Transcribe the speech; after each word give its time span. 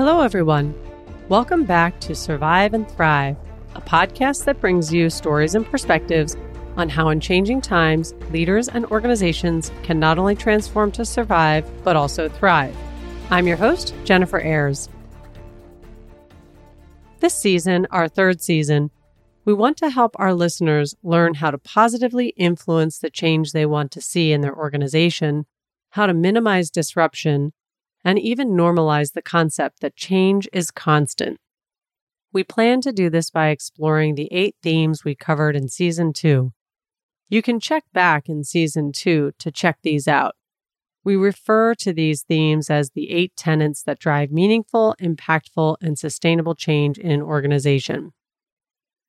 Hello, 0.00 0.22
everyone. 0.22 0.74
Welcome 1.28 1.64
back 1.64 2.00
to 2.00 2.14
Survive 2.14 2.72
and 2.72 2.90
Thrive, 2.90 3.36
a 3.74 3.82
podcast 3.82 4.46
that 4.46 4.58
brings 4.58 4.90
you 4.90 5.10
stories 5.10 5.54
and 5.54 5.66
perspectives 5.66 6.38
on 6.78 6.88
how, 6.88 7.10
in 7.10 7.20
changing 7.20 7.60
times, 7.60 8.14
leaders 8.30 8.66
and 8.66 8.86
organizations 8.86 9.70
can 9.82 10.00
not 10.00 10.18
only 10.18 10.34
transform 10.34 10.90
to 10.92 11.04
survive, 11.04 11.70
but 11.84 11.96
also 11.96 12.30
thrive. 12.30 12.74
I'm 13.28 13.46
your 13.46 13.58
host, 13.58 13.92
Jennifer 14.04 14.40
Ayers. 14.40 14.88
This 17.18 17.34
season, 17.34 17.86
our 17.90 18.08
third 18.08 18.40
season, 18.40 18.90
we 19.44 19.52
want 19.52 19.76
to 19.76 19.90
help 19.90 20.16
our 20.18 20.32
listeners 20.32 20.94
learn 21.02 21.34
how 21.34 21.50
to 21.50 21.58
positively 21.58 22.28
influence 22.38 22.98
the 23.00 23.10
change 23.10 23.52
they 23.52 23.66
want 23.66 23.90
to 23.90 24.00
see 24.00 24.32
in 24.32 24.40
their 24.40 24.56
organization, 24.56 25.44
how 25.90 26.06
to 26.06 26.14
minimize 26.14 26.70
disruption, 26.70 27.52
and 28.04 28.18
even 28.18 28.50
normalize 28.50 29.12
the 29.12 29.22
concept 29.22 29.80
that 29.80 29.96
change 29.96 30.48
is 30.52 30.70
constant. 30.70 31.38
We 32.32 32.44
plan 32.44 32.80
to 32.82 32.92
do 32.92 33.10
this 33.10 33.30
by 33.30 33.48
exploring 33.48 34.14
the 34.14 34.28
eight 34.30 34.54
themes 34.62 35.04
we 35.04 35.14
covered 35.14 35.56
in 35.56 35.68
season 35.68 36.12
two. 36.12 36.52
You 37.28 37.42
can 37.42 37.60
check 37.60 37.84
back 37.92 38.28
in 38.28 38.44
season 38.44 38.92
two 38.92 39.32
to 39.38 39.50
check 39.50 39.78
these 39.82 40.06
out. 40.08 40.34
We 41.02 41.16
refer 41.16 41.74
to 41.76 41.92
these 41.92 42.22
themes 42.22 42.68
as 42.68 42.90
the 42.90 43.10
eight 43.10 43.32
tenets 43.36 43.82
that 43.84 43.98
drive 43.98 44.30
meaningful, 44.30 44.94
impactful, 45.00 45.76
and 45.80 45.98
sustainable 45.98 46.54
change 46.54 46.98
in 46.98 47.10
an 47.10 47.22
organization. 47.22 48.12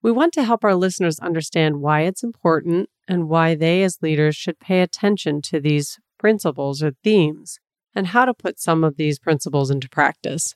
We 0.01 0.11
want 0.11 0.33
to 0.33 0.43
help 0.43 0.63
our 0.63 0.75
listeners 0.75 1.19
understand 1.19 1.81
why 1.81 2.01
it's 2.01 2.23
important 2.23 2.89
and 3.07 3.29
why 3.29 3.55
they, 3.55 3.83
as 3.83 4.01
leaders, 4.01 4.35
should 4.35 4.59
pay 4.59 4.81
attention 4.81 5.41
to 5.43 5.59
these 5.59 5.99
principles 6.17 6.81
or 6.81 6.93
themes 7.03 7.59
and 7.95 8.07
how 8.07 8.25
to 8.25 8.33
put 8.33 8.59
some 8.59 8.83
of 8.83 8.97
these 8.97 9.19
principles 9.19 9.69
into 9.69 9.89
practice. 9.89 10.55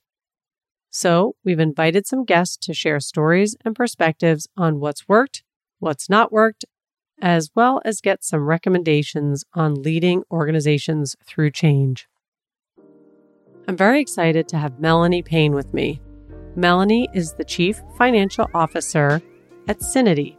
So, 0.90 1.36
we've 1.44 1.60
invited 1.60 2.08
some 2.08 2.24
guests 2.24 2.56
to 2.66 2.74
share 2.74 3.00
stories 3.00 3.56
and 3.66 3.76
perspectives 3.76 4.48
on 4.56 4.80
what's 4.80 5.10
worked, 5.10 5.44
what's 5.80 6.10
not 6.10 6.32
worked, 6.32 6.64
as 7.22 7.50
well 7.56 7.82
as 7.84 8.02
get 8.02 8.24
some 8.24 8.46
recommendations 8.46 9.44
on 9.54 9.82
leading 9.82 10.24
organizations 10.32 11.16
through 11.26 11.52
change. 11.52 12.08
I'm 13.68 13.76
very 13.76 14.00
excited 14.00 14.48
to 14.50 14.58
have 14.58 14.80
Melanie 14.80 15.24
Payne 15.24 15.54
with 15.54 15.74
me. 15.74 16.02
Melanie 16.56 17.10
is 17.14 17.34
the 17.34 17.44
Chief 17.44 17.82
Financial 17.98 18.48
Officer 18.54 19.22
at 19.68 19.80
Syniti. 19.80 20.38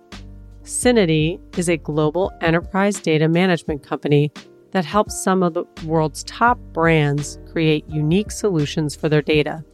Syniti 0.62 1.38
is 1.58 1.68
a 1.68 1.76
global 1.76 2.32
enterprise 2.40 3.00
data 3.00 3.28
management 3.28 3.82
company 3.82 4.32
that 4.76 4.84
helps 4.84 5.18
some 5.18 5.42
of 5.42 5.54
the 5.54 5.64
world's 5.86 6.22
top 6.24 6.58
brands 6.74 7.38
create 7.50 7.88
unique 7.88 8.30
solutions 8.30 8.94
for 8.94 9.08
their 9.08 9.22
data. 9.22 9.64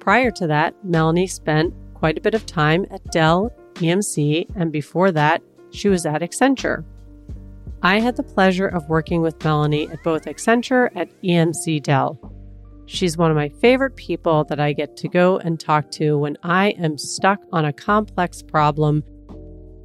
Prior 0.00 0.30
to 0.32 0.46
that, 0.46 0.74
Melanie 0.84 1.26
spent 1.26 1.72
quite 1.94 2.18
a 2.18 2.20
bit 2.20 2.34
of 2.34 2.44
time 2.44 2.84
at 2.90 3.02
Dell 3.10 3.50
EMC, 3.76 4.54
and 4.54 4.70
before 4.70 5.12
that, 5.12 5.42
she 5.70 5.88
was 5.88 6.04
at 6.04 6.20
Accenture. 6.20 6.84
I 7.82 8.00
had 8.00 8.16
the 8.16 8.22
pleasure 8.22 8.68
of 8.68 8.90
working 8.90 9.22
with 9.22 9.42
Melanie 9.42 9.88
at 9.88 10.04
both 10.04 10.26
Accenture 10.26 10.90
and 10.94 11.08
EMC 11.24 11.82
Dell. 11.82 12.20
She's 12.84 13.16
one 13.16 13.30
of 13.30 13.34
my 13.34 13.48
favorite 13.48 13.96
people 13.96 14.44
that 14.50 14.60
I 14.60 14.74
get 14.74 14.94
to 14.98 15.08
go 15.08 15.38
and 15.38 15.58
talk 15.58 15.90
to 15.92 16.18
when 16.18 16.36
I 16.42 16.72
am 16.72 16.98
stuck 16.98 17.40
on 17.50 17.64
a 17.64 17.72
complex 17.72 18.42
problem 18.42 19.04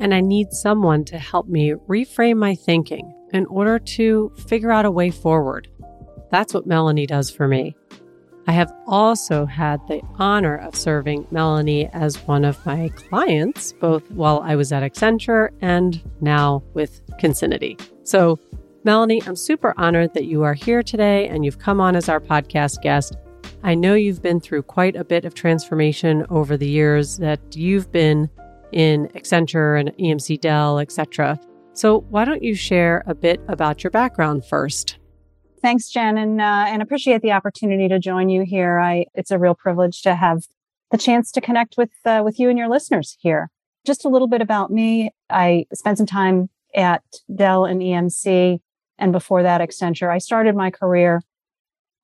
and 0.02 0.14
I 0.14 0.20
need 0.20 0.52
someone 0.52 1.06
to 1.06 1.18
help 1.18 1.48
me 1.48 1.76
reframe 1.88 2.36
my 2.36 2.56
thinking 2.56 3.14
in 3.34 3.46
order 3.48 3.80
to 3.80 4.32
figure 4.48 4.72
out 4.72 4.86
a 4.86 4.92
way 4.92 5.10
forward. 5.10 5.68
That's 6.32 6.54
what 6.54 6.66
Melanie 6.66 7.06
does 7.06 7.30
for 7.30 7.48
me. 7.48 7.76
I 8.46 8.52
have 8.52 8.74
also 8.88 9.46
had 9.46 9.86
the 9.88 10.02
honor 10.20 10.58
of 10.58 10.76
serving 10.76 11.28
Melanie 11.32 11.88
as 11.94 12.18
one 12.28 12.44
of 12.44 12.64
my 12.66 12.90
clients, 12.90 13.72
both 13.74 14.10
while 14.12 14.42
I 14.44 14.56
was 14.56 14.72
at 14.72 14.84
Accenture 14.84 15.50
and 15.62 16.02
now 16.20 16.62
with 16.74 17.02
Consinity. 17.20 17.80
So, 18.04 18.38
Melanie, 18.84 19.22
I'm 19.26 19.38
super 19.38 19.74
honored 19.78 20.14
that 20.14 20.26
you 20.26 20.44
are 20.44 20.54
here 20.54 20.84
today 20.84 21.28
and 21.30 21.46
you've 21.46 21.60
come 21.60 21.80
on 21.80 21.96
as 21.96 22.10
our 22.10 22.20
podcast 22.20 22.82
guest. 22.82 23.16
I 23.64 23.76
know 23.76 23.94
you've 23.94 24.22
been 24.22 24.42
through 24.42 24.64
quite 24.64 24.98
a 24.98 25.06
bit 25.06 25.24
of 25.24 25.36
transformation 25.36 26.26
over 26.30 26.58
the 26.58 26.68
years 26.68 27.18
that 27.20 27.40
you've 27.56 27.92
been 27.94 28.30
in 28.74 29.08
Accenture 29.10 29.80
and 29.80 29.96
EMC 29.98 30.42
Dell, 30.42 30.80
etc. 30.80 31.40
So, 31.76 32.02
why 32.10 32.24
don't 32.26 32.44
you 32.44 32.54
share 32.54 33.04
a 33.08 33.16
bit 33.16 33.42
about 33.48 33.84
your 33.84 33.90
background 33.90 34.46
first? 34.46 35.00
Thanks, 35.62 35.90
Jen, 35.90 36.18
and 36.18 36.40
uh, 36.40 36.66
and 36.68 36.82
appreciate 36.82 37.22
the 37.22 37.32
opportunity 37.32 37.88
to 37.88 37.98
join 37.98 38.30
you 38.30 38.44
here. 38.44 38.80
I 38.80 39.06
it's 39.16 39.32
a 39.32 39.40
real 39.40 39.56
privilege 39.56 40.02
to 40.04 40.14
have 40.14 40.44
the 40.92 40.98
chance 40.98 41.32
to 41.32 41.42
connect 41.42 41.76
with 41.78 41.90
uh, 42.06 42.22
with 42.24 42.40
you 42.40 42.50
and 42.50 42.60
your 42.60 42.70
listeners 42.70 43.18
here. 43.20 43.50
Just 43.86 44.06
a 44.06 44.10
little 44.10 44.28
bit 44.28 44.42
about 44.42 44.72
me. 44.72 45.12
I 45.30 45.66
spent 45.74 45.98
some 45.98 46.06
time 46.06 46.50
at 46.76 47.02
Dell 47.34 47.66
and 47.66 47.82
EMC, 47.82 48.60
and 49.00 49.12
before 49.12 49.42
that, 49.42 49.62
Accenture. 49.62 50.14
I 50.14 50.20
started 50.20 50.56
my 50.56 50.70
career 50.70 51.22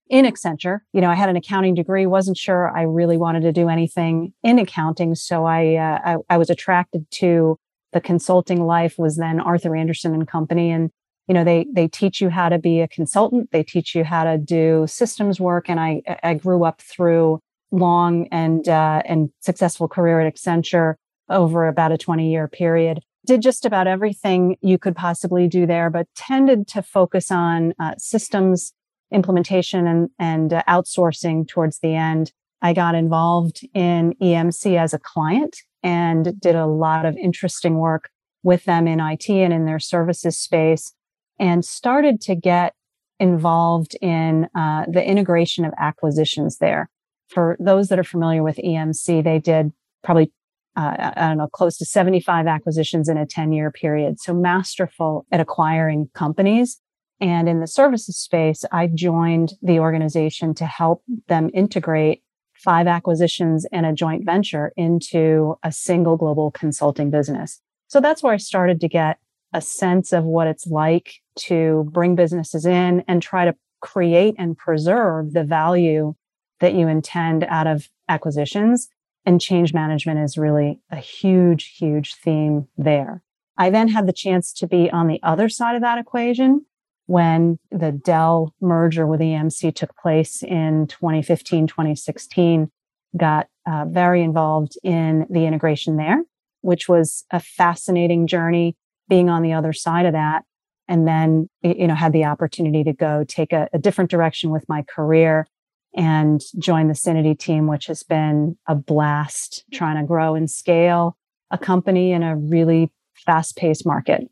in 0.10 0.26
Accenture. 0.26 0.80
You 0.94 1.02
know, 1.02 1.12
I 1.12 1.16
had 1.16 1.30
an 1.30 1.36
accounting 1.36 1.76
degree, 1.76 2.08
wasn't 2.08 2.38
sure 2.38 2.76
I 2.76 2.84
really 2.84 3.18
wanted 3.18 3.42
to 3.42 3.52
do 3.52 3.70
anything 3.70 4.34
in 4.42 4.58
accounting, 4.58 5.14
so 5.14 5.46
I 5.46 5.76
uh, 5.76 6.00
I, 6.30 6.36
I 6.36 6.38
was 6.38 6.50
attracted 6.50 7.06
to 7.12 7.60
the 7.94 8.02
consulting 8.02 8.64
life 8.64 8.98
was 8.98 9.18
then 9.18 9.40
Arthur 9.40 9.76
Andersen 9.76 10.14
and 10.14 10.28
Company. 10.28 10.72
And, 10.72 10.92
you 11.28 11.34
know, 11.34 11.44
they, 11.44 11.66
they 11.72 11.88
teach 11.88 12.22
you 12.22 12.30
how 12.30 12.50
to 12.50 12.58
be 12.58 12.82
a 12.82 12.88
consultant. 12.88 13.52
They 13.52 13.64
teach 13.64 13.96
you 13.96 14.04
how 14.04 14.24
to 14.24 14.38
do 14.38 14.86
systems 14.88 15.40
work. 15.40 15.70
And 15.70 15.80
I, 15.80 16.02
I 16.24 16.36
grew 16.36 16.64
up 16.64 16.82
through 16.82 17.40
long 17.72 18.28
and, 18.32 18.68
uh, 18.68 19.02
and 19.06 19.30
successful 19.40 19.88
career 19.88 20.20
at 20.20 20.34
Accenture 20.34 20.96
over 21.30 21.68
about 21.68 21.92
a 21.92 21.98
20 21.98 22.32
year 22.32 22.48
period. 22.48 23.02
Did 23.26 23.42
just 23.42 23.66
about 23.66 23.86
everything 23.86 24.58
you 24.62 24.78
could 24.78 24.96
possibly 24.96 25.48
do 25.48 25.66
there, 25.66 25.90
but 25.90 26.08
tended 26.16 26.68
to 26.70 26.82
focus 26.82 27.30
on 27.32 27.74
uh, 27.80 27.94
systems 27.98 28.74
implementation 29.12 29.88
and, 29.88 30.10
and 30.20 30.54
uh, 30.54 30.64
outsourcing 30.68 31.48
towards 31.48 31.80
the 31.80 31.96
end. 31.96 32.32
I 32.62 32.74
got 32.74 32.96
involved 32.96 33.66
in 33.74 34.14
EMC 34.22 34.78
as 34.78 34.94
a 34.94 35.00
client 35.00 35.58
and 35.84 36.40
did 36.40 36.56
a 36.56 36.66
lot 36.66 37.06
of 37.06 37.16
interesting 37.18 37.78
work 37.78 38.10
with 38.44 38.64
them 38.66 38.88
in 38.88 39.00
IT 39.00 39.30
and 39.30 39.54
in 39.54 39.66
their 39.66 39.80
services 39.80 40.38
space 40.38 40.94
and 41.40 41.64
started 41.64 42.22
to 42.22 42.36
get 42.36 42.74
involved 43.20 43.96
in 44.02 44.48
uh, 44.56 44.86
the 44.88 45.04
integration 45.04 45.66
of 45.66 45.74
acquisitions 45.78 46.58
there. 46.58 46.90
For 47.28 47.58
those 47.60 47.90
that 47.90 48.00
are 48.00 48.04
familiar 48.04 48.44
with 48.44 48.58
EMC, 48.58 49.24
they 49.24 49.40
did 49.40 49.72
probably, 50.04 50.32
uh, 50.76 51.12
I 51.16 51.28
don't 51.28 51.38
know, 51.38 51.48
close 51.48 51.78
to 51.78 51.86
75 51.86 52.48
acquisitions 52.48 53.10
in 53.10 53.18
a 53.18 53.26
10 53.26 53.52
year 53.52 53.72
period. 53.72 54.20
So 54.20 54.34
masterful 54.34 55.26
at 55.32 55.40
acquiring 55.40 56.10
companies. 56.14 56.80
And 57.22 57.50
in 57.50 57.60
the 57.60 57.68
services 57.68 58.18
space, 58.18 58.64
I 58.72 58.88
joined 58.88 59.54
the 59.62 59.80
organization 59.80 60.54
to 60.56 60.66
help 60.66 61.04
them 61.28 61.50
integrate 61.54 62.24
five 62.60 62.88
acquisitions 62.88 63.66
and 63.72 63.86
a 63.86 63.94
joint 63.94 64.26
venture 64.26 64.74
into 64.76 65.58
a 65.64 65.72
single 65.72 66.18
global 66.18 66.52
consulting 66.52 67.10
business. 67.10 67.62
So 67.88 68.02
that's 68.02 68.22
where 68.22 68.34
I 68.34 68.38
started 68.38 68.82
to 68.82 68.88
get 68.88 69.18
a 69.54 69.62
sense 69.62 70.14
of 70.14 70.26
what 70.26 70.48
it's 70.48 70.68
like 70.68 71.16
to 71.38 71.90
bring 71.92 72.16
businesses 72.16 72.66
in 72.66 73.04
and 73.08 73.22
try 73.22 73.46
to 73.46 73.56
create 73.82 74.36
and 74.38 74.58
preserve 74.58 75.34
the 75.34 75.44
value 75.44 76.14
that 76.60 76.74
you 76.74 76.88
intend 76.88 77.46
out 77.46 77.66
of 77.66 77.90
acquisitions. 78.10 78.90
And 79.26 79.40
change 79.40 79.74
management 79.74 80.20
is 80.20 80.38
really 80.38 80.80
a 80.92 80.98
huge, 80.98 81.76
huge 81.78 82.16
theme 82.16 82.68
there. 82.78 83.22
I 83.58 83.70
then 83.70 83.88
had 83.90 84.08
the 84.08 84.14
chance 84.14 84.54
to 84.54 84.68
be 84.68 84.90
on 84.90 85.08
the 85.08 85.20
other 85.24 85.50
side 85.50 85.76
of 85.76 85.82
that 85.82 85.98
equation 85.98 86.66
when 87.10 87.58
the 87.72 87.92
Dell 87.92 88.54
merger 88.62 89.08
with 89.08 89.20
EMC 89.20 89.74
took 89.74 89.98
place 89.98 90.44
in 90.44 90.86
2015, 90.86 91.66
2016, 91.66 92.70
got 93.18 93.48
uh, 93.66 93.86
very 93.90 94.22
involved 94.22 94.78
in 94.84 95.26
the 95.28 95.48
integration 95.48 95.98
there, 95.98 96.22
which 96.62 96.88
was 96.88 97.26
a 97.32 97.40
fascinating 97.40 98.28
journey 98.28 98.78
being 99.10 99.28
on 99.28 99.42
the 99.42 99.54
other 99.54 99.74
side 99.74 100.06
of 100.06 100.14
that. 100.14 100.44
And 100.88 101.08
then, 101.08 101.50
you 101.64 101.88
know, 101.88 101.96
had 101.96 102.14
the 102.14 102.26
opportunity 102.26 102.84
to 102.84 102.94
go 102.94 103.26
take 103.28 103.54
a, 103.54 103.68
a 103.74 103.80
different 103.80 104.12
direction 104.12 104.52
with 104.52 104.70
my 104.70 104.84
career 104.84 105.48
and 105.96 106.40
join 106.60 106.90
the 106.90 106.94
Syniti 106.94 107.36
team, 107.38 107.66
which 107.66 107.88
has 107.88 108.04
been 108.04 108.56
a 108.68 108.76
blast 108.76 109.64
trying 109.74 110.00
to 110.00 110.06
grow 110.06 110.36
and 110.36 110.48
scale 110.50 111.18
a 111.50 111.58
company 111.58 112.12
in 112.12 112.22
a 112.22 112.38
really 112.38 112.92
fast 113.16 113.58
paced 113.58 113.84
market. 113.84 114.30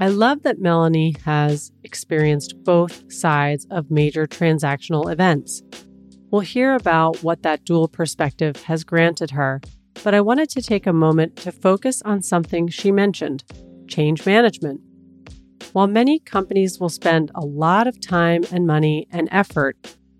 I 0.00 0.08
love 0.08 0.42
that 0.42 0.58
Melanie 0.58 1.16
has 1.24 1.70
experienced 1.84 2.64
both 2.64 3.12
sides 3.12 3.66
of 3.70 3.90
major 3.90 4.26
transactional 4.26 5.12
events. 5.12 5.62
We'll 6.30 6.40
hear 6.40 6.74
about 6.74 7.22
what 7.22 7.42
that 7.42 7.64
dual 7.64 7.88
perspective 7.88 8.62
has 8.64 8.84
granted 8.84 9.30
her, 9.32 9.60
but 10.02 10.14
I 10.14 10.20
wanted 10.20 10.48
to 10.50 10.62
take 10.62 10.86
a 10.86 10.92
moment 10.92 11.36
to 11.36 11.52
focus 11.52 12.02
on 12.02 12.22
something 12.22 12.68
she 12.68 12.90
mentioned 12.90 13.44
change 13.86 14.24
management. 14.26 14.80
While 15.72 15.86
many 15.86 16.18
companies 16.18 16.80
will 16.80 16.88
spend 16.88 17.30
a 17.34 17.44
lot 17.44 17.86
of 17.86 18.00
time 18.00 18.44
and 18.50 18.66
money 18.66 19.06
and 19.10 19.28
effort 19.30 19.76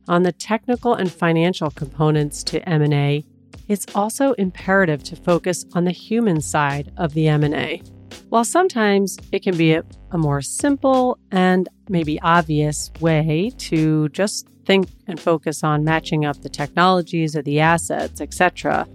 on 0.09 0.23
the 0.23 0.33
technical 0.33 0.95
and 0.95 1.11
financial 1.11 1.71
components 1.71 2.43
to 2.45 2.67
M&A, 2.69 3.25
it's 3.69 3.87
also 3.95 4.33
imperative 4.35 5.03
to 5.05 5.17
focus 5.17 5.65
on 5.73 5.85
the 5.85 5.93
human 5.93 6.41
side 6.41 6.93
of 6.97 7.15
the 7.15 7.29
M&A. 7.29 7.83
While 8.33 8.47
sometimes 8.47 9.19
it 9.31 9.43
can 9.43 9.59
be 9.59 9.75
a, 9.75 9.85
a 10.11 10.17
more 10.17 10.41
simple 10.41 11.19
and 11.31 11.69
maybe 11.91 12.19
obvious 12.23 12.91
way 12.99 13.53
to 13.59 14.09
just 14.09 14.49
think 14.65 14.89
and 15.07 15.21
focus 15.21 15.63
on 15.63 15.85
matching 15.85 16.25
up 16.25 16.41
the 16.41 16.49
technologies 16.49 17.37
or 17.37 17.43
the 17.43 17.61
assets, 17.61 18.23
etc. 18.23 18.89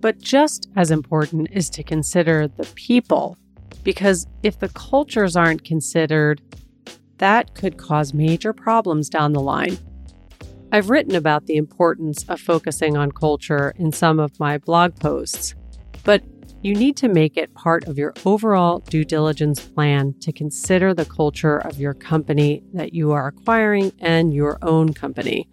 But 0.00 0.20
just 0.20 0.70
as 0.74 0.90
important 0.90 1.48
is 1.52 1.68
to 1.68 1.82
consider 1.82 2.48
the 2.48 2.64
people, 2.74 3.36
because 3.82 4.26
if 4.42 4.58
the 4.58 4.70
cultures 4.70 5.36
aren't 5.36 5.64
considered, 5.64 6.40
that 7.18 7.54
could 7.54 7.76
cause 7.76 8.14
major 8.14 8.54
problems 8.54 9.10
down 9.10 9.34
the 9.34 9.40
line. 9.40 9.76
I've 10.72 10.88
written 10.88 11.14
about 11.14 11.44
the 11.44 11.56
importance 11.56 12.24
of 12.26 12.40
focusing 12.40 12.96
on 12.96 13.12
culture 13.12 13.74
in 13.76 13.92
some 13.92 14.18
of 14.18 14.40
my 14.40 14.56
blog 14.56 14.96
posts, 14.96 15.54
but 16.04 16.22
you 16.62 16.76
need 16.76 16.96
to 16.96 17.08
make 17.08 17.36
it 17.36 17.52
part 17.54 17.88
of 17.88 17.98
your 17.98 18.14
overall 18.24 18.78
due 18.78 19.04
diligence 19.04 19.60
plan 19.60 20.14
to 20.20 20.32
consider 20.32 20.94
the 20.94 21.04
culture 21.04 21.58
of 21.58 21.80
your 21.80 21.92
company 21.92 22.62
that 22.72 22.94
you 22.94 23.10
are 23.10 23.26
acquiring 23.26 23.92
and 23.98 24.32
your 24.32 24.58
own 24.62 24.94
company. 24.94 25.48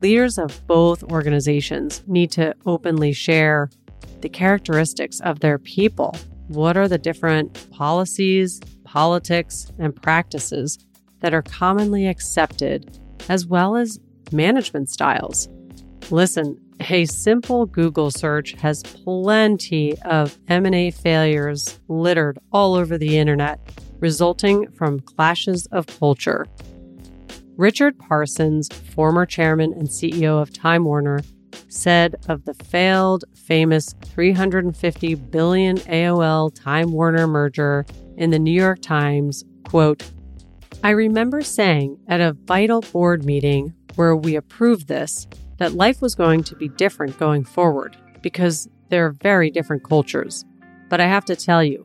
Leaders 0.00 0.38
of 0.38 0.66
both 0.66 1.02
organizations 1.04 2.02
need 2.06 2.30
to 2.30 2.54
openly 2.64 3.12
share 3.12 3.68
the 4.22 4.28
characteristics 4.28 5.20
of 5.20 5.40
their 5.40 5.58
people. 5.58 6.16
What 6.48 6.78
are 6.78 6.88
the 6.88 6.98
different 6.98 7.70
policies, 7.70 8.58
politics, 8.84 9.70
and 9.78 9.94
practices 9.94 10.78
that 11.20 11.34
are 11.34 11.42
commonly 11.42 12.06
accepted, 12.06 12.98
as 13.28 13.44
well 13.44 13.76
as 13.76 14.00
management 14.32 14.88
styles? 14.88 15.48
Listen, 16.10 16.58
a 16.80 17.04
simple 17.06 17.66
Google 17.66 18.10
search 18.10 18.52
has 18.60 18.82
plenty 18.82 20.00
of 20.02 20.38
M&A 20.48 20.90
failures 20.90 21.78
littered 21.88 22.38
all 22.52 22.74
over 22.74 22.96
the 22.96 23.18
internet, 23.18 23.60
resulting 24.00 24.70
from 24.72 25.00
clashes 25.00 25.66
of 25.66 25.86
culture. 25.86 26.46
Richard 27.56 27.98
Parsons, 27.98 28.68
former 28.94 29.26
chairman 29.26 29.72
and 29.72 29.88
CEO 29.88 30.40
of 30.40 30.52
Time 30.52 30.84
Warner, 30.84 31.20
said 31.68 32.14
of 32.28 32.44
the 32.44 32.54
failed 32.54 33.24
famous 33.34 33.94
350 34.04 35.14
billion 35.16 35.76
AOL 35.78 36.54
Time 36.54 36.92
Warner 36.92 37.26
merger 37.26 37.84
in 38.16 38.30
the 38.30 38.38
New 38.38 38.52
York 38.52 38.80
Times, 38.80 39.44
quote, 39.64 40.08
I 40.84 40.90
remember 40.90 41.42
saying 41.42 41.98
at 42.06 42.20
a 42.20 42.32
vital 42.32 42.82
board 42.82 43.24
meeting 43.24 43.74
where 43.96 44.14
we 44.14 44.36
approved 44.36 44.86
this 44.86 45.26
that 45.58 45.74
life 45.74 46.00
was 46.00 46.14
going 46.14 46.42
to 46.44 46.56
be 46.56 46.68
different 46.68 47.18
going 47.18 47.44
forward 47.44 47.96
because 48.22 48.68
they're 48.88 49.10
very 49.10 49.50
different 49.50 49.84
cultures. 49.84 50.44
But 50.88 51.00
I 51.00 51.06
have 51.06 51.24
to 51.26 51.36
tell 51.36 51.62
you, 51.62 51.84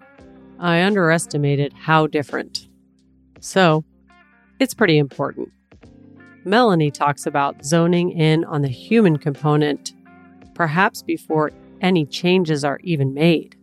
I 0.60 0.84
underestimated 0.84 1.74
how 1.74 2.08
different. 2.08 2.68
So, 3.40 3.84
it's 4.60 4.74
pretty 4.74 4.98
important. 4.98 5.52
Melanie 6.46 6.92
talks 6.92 7.26
about 7.26 7.66
zoning 7.66 8.12
in 8.12 8.46
on 8.46 8.62
the 8.62 8.70
human 8.70 9.18
component, 9.18 9.94
perhaps 10.54 11.02
before 11.02 11.52
any 11.82 12.06
changes 12.06 12.64
are 12.64 12.80
even 12.84 13.14
made. 13.14 13.56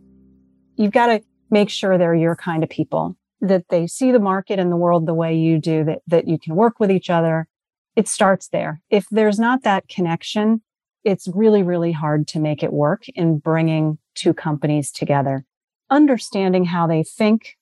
You've 0.75 0.91
got 0.91 1.07
to 1.07 1.21
make 1.49 1.69
sure 1.69 1.97
they're 1.97 2.15
your 2.15 2.35
kind 2.35 2.63
of 2.63 2.69
people, 2.69 3.17
that 3.41 3.65
they 3.69 3.87
see 3.87 4.11
the 4.11 4.19
market 4.19 4.59
and 4.59 4.71
the 4.71 4.77
world 4.77 5.05
the 5.05 5.13
way 5.13 5.35
you 5.35 5.59
do, 5.59 5.83
that, 5.85 5.99
that 6.07 6.27
you 6.27 6.37
can 6.37 6.55
work 6.55 6.79
with 6.79 6.91
each 6.91 7.09
other, 7.09 7.47
it 7.95 8.07
starts 8.07 8.49
there. 8.49 8.81
If 8.89 9.07
there's 9.11 9.39
not 9.39 9.63
that 9.63 9.87
connection, 9.87 10.61
it's 11.03 11.27
really, 11.33 11.63
really 11.63 11.91
hard 11.91 12.27
to 12.29 12.39
make 12.39 12.63
it 12.63 12.71
work 12.71 13.03
in 13.09 13.39
bringing 13.39 13.97
two 14.15 14.33
companies 14.33 14.91
together. 14.91 15.45
Understanding 15.89 16.65
how 16.65 16.87
they 16.87 17.03
think 17.03 17.57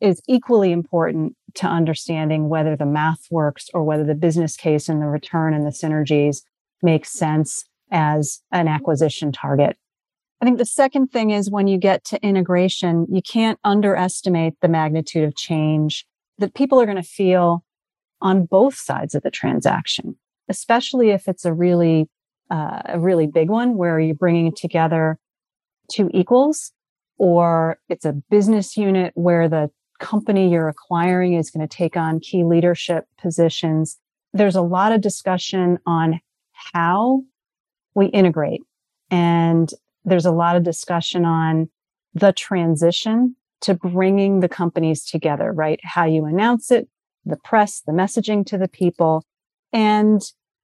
is 0.00 0.20
equally 0.28 0.72
important 0.72 1.36
to 1.54 1.66
understanding 1.66 2.48
whether 2.48 2.76
the 2.76 2.86
math 2.86 3.26
works 3.30 3.68
or 3.72 3.84
whether 3.84 4.04
the 4.04 4.14
business 4.14 4.56
case 4.56 4.88
and 4.88 5.00
the 5.00 5.06
return 5.06 5.54
and 5.54 5.64
the 5.64 5.70
synergies 5.70 6.42
make 6.82 7.06
sense 7.06 7.64
as 7.90 8.40
an 8.50 8.68
acquisition 8.68 9.30
target. 9.32 9.76
I 10.40 10.44
think 10.44 10.58
the 10.58 10.64
second 10.64 11.12
thing 11.12 11.30
is 11.30 11.50
when 11.50 11.68
you 11.68 11.78
get 11.78 12.04
to 12.06 12.20
integration, 12.20 13.06
you 13.08 13.22
can't 13.22 13.60
underestimate 13.62 14.54
the 14.60 14.68
magnitude 14.68 15.22
of 15.22 15.36
change 15.36 16.04
that 16.38 16.54
people 16.54 16.80
are 16.80 16.86
going 16.86 16.96
to 16.96 17.02
feel 17.02 17.64
on 18.22 18.46
both 18.46 18.74
sides 18.74 19.14
of 19.14 19.22
the 19.22 19.30
transaction, 19.30 20.16
especially 20.48 21.10
if 21.10 21.28
it's 21.28 21.44
a 21.44 21.52
really, 21.52 22.08
uh, 22.50 22.80
a 22.86 22.98
really 22.98 23.26
big 23.26 23.50
one 23.50 23.76
where 23.76 24.00
you're 24.00 24.14
bringing 24.14 24.52
together 24.54 25.18
two 25.90 26.10
equals 26.14 26.72
or 27.18 27.78
it's 27.88 28.04
a 28.04 28.12
business 28.30 28.76
unit 28.76 29.12
where 29.14 29.48
the 29.48 29.70
company 30.00 30.50
you're 30.50 30.68
acquiring 30.68 31.34
is 31.34 31.50
going 31.50 31.66
to 31.66 31.76
take 31.76 31.96
on 31.96 32.18
key 32.18 32.44
leadership 32.44 33.04
positions. 33.20 33.98
There's 34.32 34.56
a 34.56 34.62
lot 34.62 34.92
of 34.92 35.00
discussion 35.00 35.78
on 35.86 36.20
how 36.74 37.22
we 37.94 38.06
integrate 38.06 38.62
and 39.10 39.70
there's 40.04 40.26
a 40.26 40.32
lot 40.32 40.56
of 40.56 40.62
discussion 40.62 41.24
on 41.24 41.68
the 42.14 42.32
transition 42.32 43.36
to 43.60 43.74
bringing 43.74 44.40
the 44.40 44.48
companies 44.48 45.04
together, 45.04 45.52
right? 45.52 45.78
How 45.84 46.04
you 46.04 46.24
announce 46.24 46.70
it, 46.70 46.88
the 47.24 47.36
press, 47.36 47.80
the 47.86 47.92
messaging 47.92 48.44
to 48.46 48.58
the 48.58 48.68
people. 48.68 49.24
And 49.72 50.20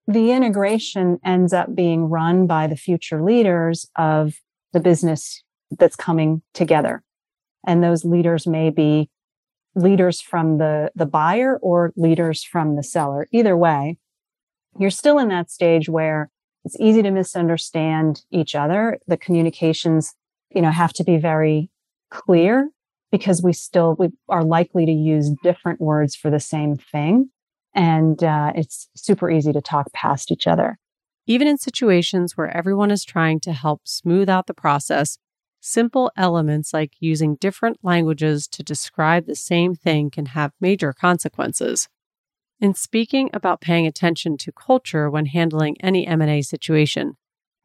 the 0.06 0.32
integration 0.32 1.18
ends 1.24 1.52
up 1.52 1.74
being 1.74 2.04
run 2.04 2.46
by 2.46 2.66
the 2.66 2.76
future 2.76 3.22
leaders 3.22 3.86
of 3.96 4.34
the 4.72 4.80
business 4.80 5.42
that's 5.78 5.96
coming 5.96 6.42
together. 6.54 7.02
And 7.66 7.82
those 7.82 8.04
leaders 8.04 8.46
may 8.46 8.70
be 8.70 9.10
leaders 9.74 10.20
from 10.20 10.58
the, 10.58 10.90
the 10.94 11.06
buyer 11.06 11.58
or 11.58 11.92
leaders 11.96 12.42
from 12.42 12.76
the 12.76 12.82
seller. 12.82 13.28
Either 13.32 13.56
way, 13.56 13.98
you're 14.78 14.90
still 14.90 15.18
in 15.18 15.28
that 15.28 15.50
stage 15.50 15.88
where 15.88 16.30
it's 16.64 16.78
easy 16.80 17.02
to 17.02 17.10
misunderstand 17.10 18.22
each 18.30 18.54
other. 18.54 18.98
The 19.06 19.16
communications, 19.16 20.14
you 20.50 20.62
know, 20.62 20.70
have 20.70 20.92
to 20.94 21.04
be 21.04 21.16
very 21.18 21.70
clear 22.10 22.70
because 23.10 23.42
we 23.42 23.52
still 23.52 23.96
we 23.98 24.10
are 24.28 24.44
likely 24.44 24.86
to 24.86 24.92
use 24.92 25.30
different 25.42 25.80
words 25.80 26.14
for 26.14 26.30
the 26.30 26.40
same 26.40 26.76
thing. 26.76 27.30
And 27.74 28.22
uh, 28.22 28.52
it's 28.54 28.88
super 28.96 29.30
easy 29.30 29.52
to 29.52 29.60
talk 29.60 29.92
past 29.92 30.32
each 30.32 30.46
other. 30.46 30.78
Even 31.26 31.46
in 31.46 31.58
situations 31.58 32.36
where 32.36 32.54
everyone 32.56 32.90
is 32.90 33.04
trying 33.04 33.40
to 33.40 33.52
help 33.52 33.82
smooth 33.84 34.28
out 34.28 34.46
the 34.46 34.54
process 34.54 35.18
simple 35.60 36.10
elements 36.16 36.72
like 36.72 36.92
using 37.00 37.36
different 37.36 37.78
languages 37.82 38.46
to 38.48 38.62
describe 38.62 39.26
the 39.26 39.34
same 39.34 39.74
thing 39.74 40.10
can 40.10 40.26
have 40.26 40.52
major 40.60 40.92
consequences. 40.92 41.88
In 42.60 42.74
speaking 42.74 43.30
about 43.32 43.60
paying 43.60 43.86
attention 43.86 44.36
to 44.38 44.52
culture 44.52 45.10
when 45.10 45.26
handling 45.26 45.76
any 45.80 46.06
m&a 46.06 46.42
situation 46.42 47.16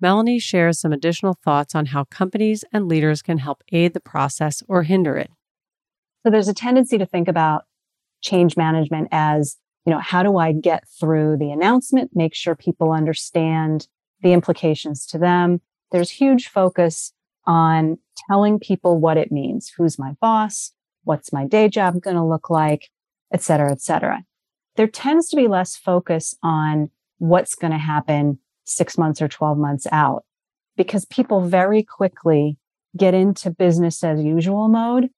Melanie 0.04 0.38
shares 0.38 0.82
some 0.82 0.92
additional 0.92 1.34
thoughts 1.46 1.74
on 1.74 1.86
how 1.86 2.04
companies 2.04 2.66
and 2.74 2.90
leaders 2.90 3.22
can 3.22 3.38
help 3.38 3.64
aid 3.72 3.94
the 3.94 4.02
process 4.02 4.62
or 4.68 4.84
hinder 4.84 5.16
it. 5.16 5.32
So 6.24 6.30
there's 6.30 6.50
a 6.50 6.54
tendency 6.54 6.98
to 6.98 7.06
think 7.06 7.30
about 7.30 7.64
change 8.22 8.58
management 8.58 9.08
as, 9.14 9.56
you 9.86 9.94
know, 9.94 10.00
how 10.00 10.22
do 10.22 10.38
I 10.38 10.52
get 10.52 10.84
through 11.00 11.38
the 11.38 11.52
announcement, 11.52 12.12
make 12.14 12.36
sure 12.36 12.54
people 12.54 12.92
understand 12.92 13.88
the 14.22 14.34
implications 14.34 15.06
to 15.06 15.18
them? 15.18 15.62
There's 15.94 16.10
huge 16.10 16.50
focus 16.50 17.14
on 17.46 17.98
telling 18.30 18.60
people 18.60 19.00
what 19.00 19.16
it 19.16 19.32
means. 19.32 19.72
Who's 19.78 19.98
my 19.98 20.18
boss? 20.20 20.74
What's 21.06 21.32
my 21.32 21.48
day 21.48 21.70
job 21.70 22.02
going 22.02 22.18
to 22.18 22.26
look 22.26 22.50
like? 22.50 22.90
Et 23.34 23.42
cetera, 23.42 23.72
et 23.72 23.80
cetera. 23.80 24.26
There 24.76 24.88
tends 24.88 25.30
to 25.30 25.38
be 25.38 25.48
less 25.48 25.78
focus 25.78 26.36
on 26.44 26.90
what's 27.20 27.56
going 27.56 27.72
to 27.72 27.78
happen 27.78 28.40
six 28.66 28.98
months 28.98 29.22
or 29.22 29.28
12 29.28 29.58
months 29.58 29.88
out 29.92 30.24
because 30.76 31.06
people 31.06 31.42
very 31.42 31.84
quickly 31.84 32.58
get 32.98 33.14
into 33.14 33.50
business 33.50 34.04
as 34.04 34.24
usual 34.24 34.68
mode 34.68 35.10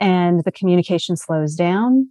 and 0.00 0.44
the 0.44 0.52
communication 0.52 1.16
slows 1.16 1.54
down. 1.54 2.08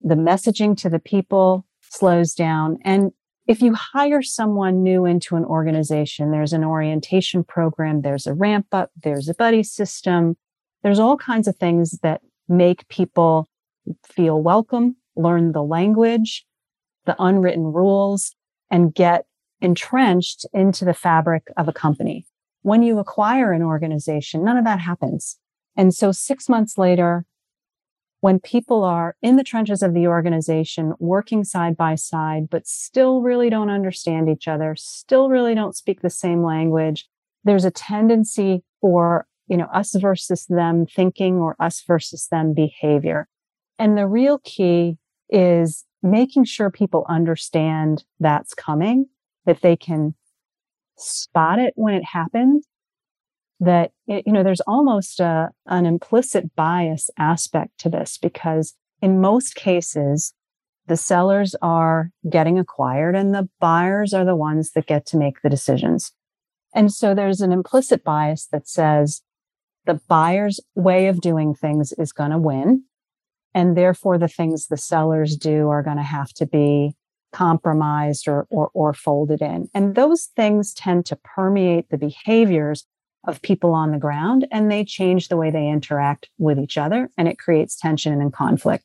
The 0.00 0.14
messaging 0.14 0.76
to 0.78 0.88
the 0.88 0.98
people 0.98 1.66
slows 1.80 2.34
down. 2.34 2.78
And 2.84 3.12
if 3.46 3.62
you 3.62 3.74
hire 3.74 4.22
someone 4.22 4.82
new 4.82 5.04
into 5.04 5.36
an 5.36 5.44
organization, 5.44 6.30
there's 6.30 6.52
an 6.52 6.64
orientation 6.64 7.42
program, 7.42 8.02
there's 8.02 8.26
a 8.26 8.34
ramp 8.34 8.66
up, 8.72 8.90
there's 9.02 9.28
a 9.28 9.34
buddy 9.34 9.62
system, 9.62 10.36
there's 10.82 10.98
all 10.98 11.16
kinds 11.16 11.48
of 11.48 11.56
things 11.56 11.98
that 12.02 12.20
make 12.48 12.86
people 12.88 13.48
feel 14.06 14.40
welcome, 14.40 14.96
learn 15.16 15.52
the 15.52 15.62
language, 15.62 16.46
the 17.06 17.16
unwritten 17.18 17.64
rules, 17.64 18.34
and 18.70 18.94
get 18.94 19.24
entrenched 19.60 20.46
into 20.52 20.84
the 20.84 20.94
fabric 20.94 21.48
of 21.56 21.68
a 21.68 21.72
company. 21.72 22.26
When 22.62 22.82
you 22.82 22.98
acquire 22.98 23.52
an 23.52 23.62
organization, 23.62 24.44
none 24.44 24.56
of 24.56 24.64
that 24.64 24.80
happens. 24.80 25.38
And 25.76 25.94
so 25.94 26.12
six 26.12 26.48
months 26.48 26.76
later, 26.76 27.24
when 28.20 28.38
people 28.38 28.84
are 28.84 29.16
in 29.22 29.36
the 29.36 29.44
trenches 29.44 29.82
of 29.82 29.94
the 29.94 30.06
organization, 30.06 30.92
working 30.98 31.42
side 31.42 31.76
by 31.76 31.94
side, 31.94 32.50
but 32.50 32.66
still 32.66 33.22
really 33.22 33.48
don't 33.48 33.70
understand 33.70 34.28
each 34.28 34.46
other, 34.46 34.74
still 34.76 35.30
really 35.30 35.54
don't 35.54 35.76
speak 35.76 36.02
the 36.02 36.10
same 36.10 36.44
language, 36.44 37.08
there's 37.44 37.64
a 37.64 37.70
tendency 37.70 38.62
for, 38.80 39.26
you 39.48 39.56
know, 39.56 39.68
us 39.72 39.94
versus 39.94 40.44
them 40.46 40.84
thinking 40.84 41.36
or 41.36 41.56
us 41.58 41.82
versus 41.86 42.28
them 42.30 42.52
behavior. 42.52 43.26
And 43.78 43.96
the 43.96 44.06
real 44.06 44.38
key 44.44 44.98
is 45.30 45.86
making 46.02 46.44
sure 46.44 46.70
people 46.70 47.06
understand 47.08 48.04
that's 48.18 48.52
coming, 48.52 49.06
that 49.46 49.62
they 49.62 49.76
can 49.76 50.14
spot 50.96 51.58
it 51.58 51.72
when 51.76 51.94
it 51.94 52.04
happens 52.04 52.66
that 53.60 53.92
it, 54.06 54.24
you 54.26 54.32
know 54.32 54.42
there's 54.42 54.62
almost 54.62 55.20
a, 55.20 55.50
an 55.66 55.86
implicit 55.86 56.54
bias 56.56 57.10
aspect 57.18 57.78
to 57.78 57.88
this 57.88 58.18
because 58.18 58.74
in 59.02 59.20
most 59.20 59.54
cases 59.54 60.34
the 60.86 60.96
sellers 60.96 61.54
are 61.62 62.10
getting 62.28 62.58
acquired 62.58 63.14
and 63.14 63.34
the 63.34 63.48
buyers 63.60 64.12
are 64.12 64.24
the 64.24 64.34
ones 64.34 64.72
that 64.72 64.86
get 64.86 65.06
to 65.06 65.16
make 65.16 65.40
the 65.42 65.50
decisions. 65.50 66.12
And 66.74 66.92
so 66.92 67.14
there's 67.14 67.40
an 67.40 67.52
implicit 67.52 68.02
bias 68.02 68.46
that 68.50 68.66
says 68.66 69.22
the 69.86 70.00
buyer's 70.08 70.58
way 70.74 71.06
of 71.06 71.20
doing 71.20 71.54
things 71.54 71.92
is 71.92 72.12
going 72.12 72.32
to 72.32 72.38
win 72.38 72.84
and 73.54 73.76
therefore 73.76 74.18
the 74.18 74.28
things 74.28 74.66
the 74.66 74.76
sellers 74.76 75.36
do 75.36 75.68
are 75.68 75.82
going 75.82 75.96
to 75.96 76.02
have 76.02 76.32
to 76.34 76.46
be 76.46 76.94
compromised 77.32 78.26
or, 78.26 78.46
or, 78.50 78.70
or 78.74 78.92
folded 78.92 79.40
in 79.40 79.68
and 79.72 79.94
those 79.94 80.28
things 80.36 80.74
tend 80.74 81.06
to 81.06 81.16
permeate 81.16 81.88
the 81.90 81.98
behaviors 81.98 82.86
of 83.26 83.42
people 83.42 83.74
on 83.74 83.90
the 83.92 83.98
ground 83.98 84.46
and 84.50 84.70
they 84.70 84.84
change 84.84 85.28
the 85.28 85.36
way 85.36 85.50
they 85.50 85.68
interact 85.68 86.28
with 86.38 86.58
each 86.58 86.78
other 86.78 87.10
and 87.18 87.28
it 87.28 87.38
creates 87.38 87.76
tension 87.76 88.20
and 88.20 88.32
conflict. 88.32 88.84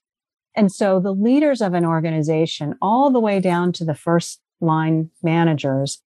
And 0.55 0.71
so 0.71 0.99
the 0.99 1.13
leaders 1.13 1.61
of 1.61 1.73
an 1.73 1.85
organization, 1.85 2.75
all 2.81 3.11
the 3.11 3.19
way 3.19 3.39
down 3.39 3.71
to 3.73 3.85
the 3.85 3.95
first 3.95 4.41
line 4.61 5.09
managers, 5.21 6.01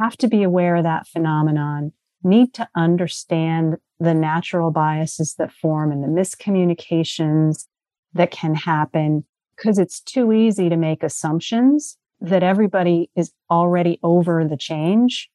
have 0.00 0.16
to 0.18 0.28
be 0.28 0.42
aware 0.42 0.76
of 0.76 0.84
that 0.84 1.06
phenomenon, 1.06 1.92
need 2.22 2.54
to 2.54 2.68
understand 2.74 3.76
the 3.98 4.14
natural 4.14 4.70
biases 4.70 5.34
that 5.34 5.52
form 5.52 5.92
and 5.92 6.02
the 6.02 6.08
miscommunications 6.08 7.66
that 8.14 8.30
can 8.30 8.54
happen 8.54 9.24
because 9.60 9.78
it's 9.78 10.00
too 10.00 10.32
easy 10.32 10.68
to 10.70 10.76
make 10.76 11.02
assumptions 11.02 11.98
that 12.20 12.42
everybody 12.42 13.10
is 13.14 13.32
already 13.50 13.98
over 14.02 14.46
the 14.46 14.56
change 14.56 15.30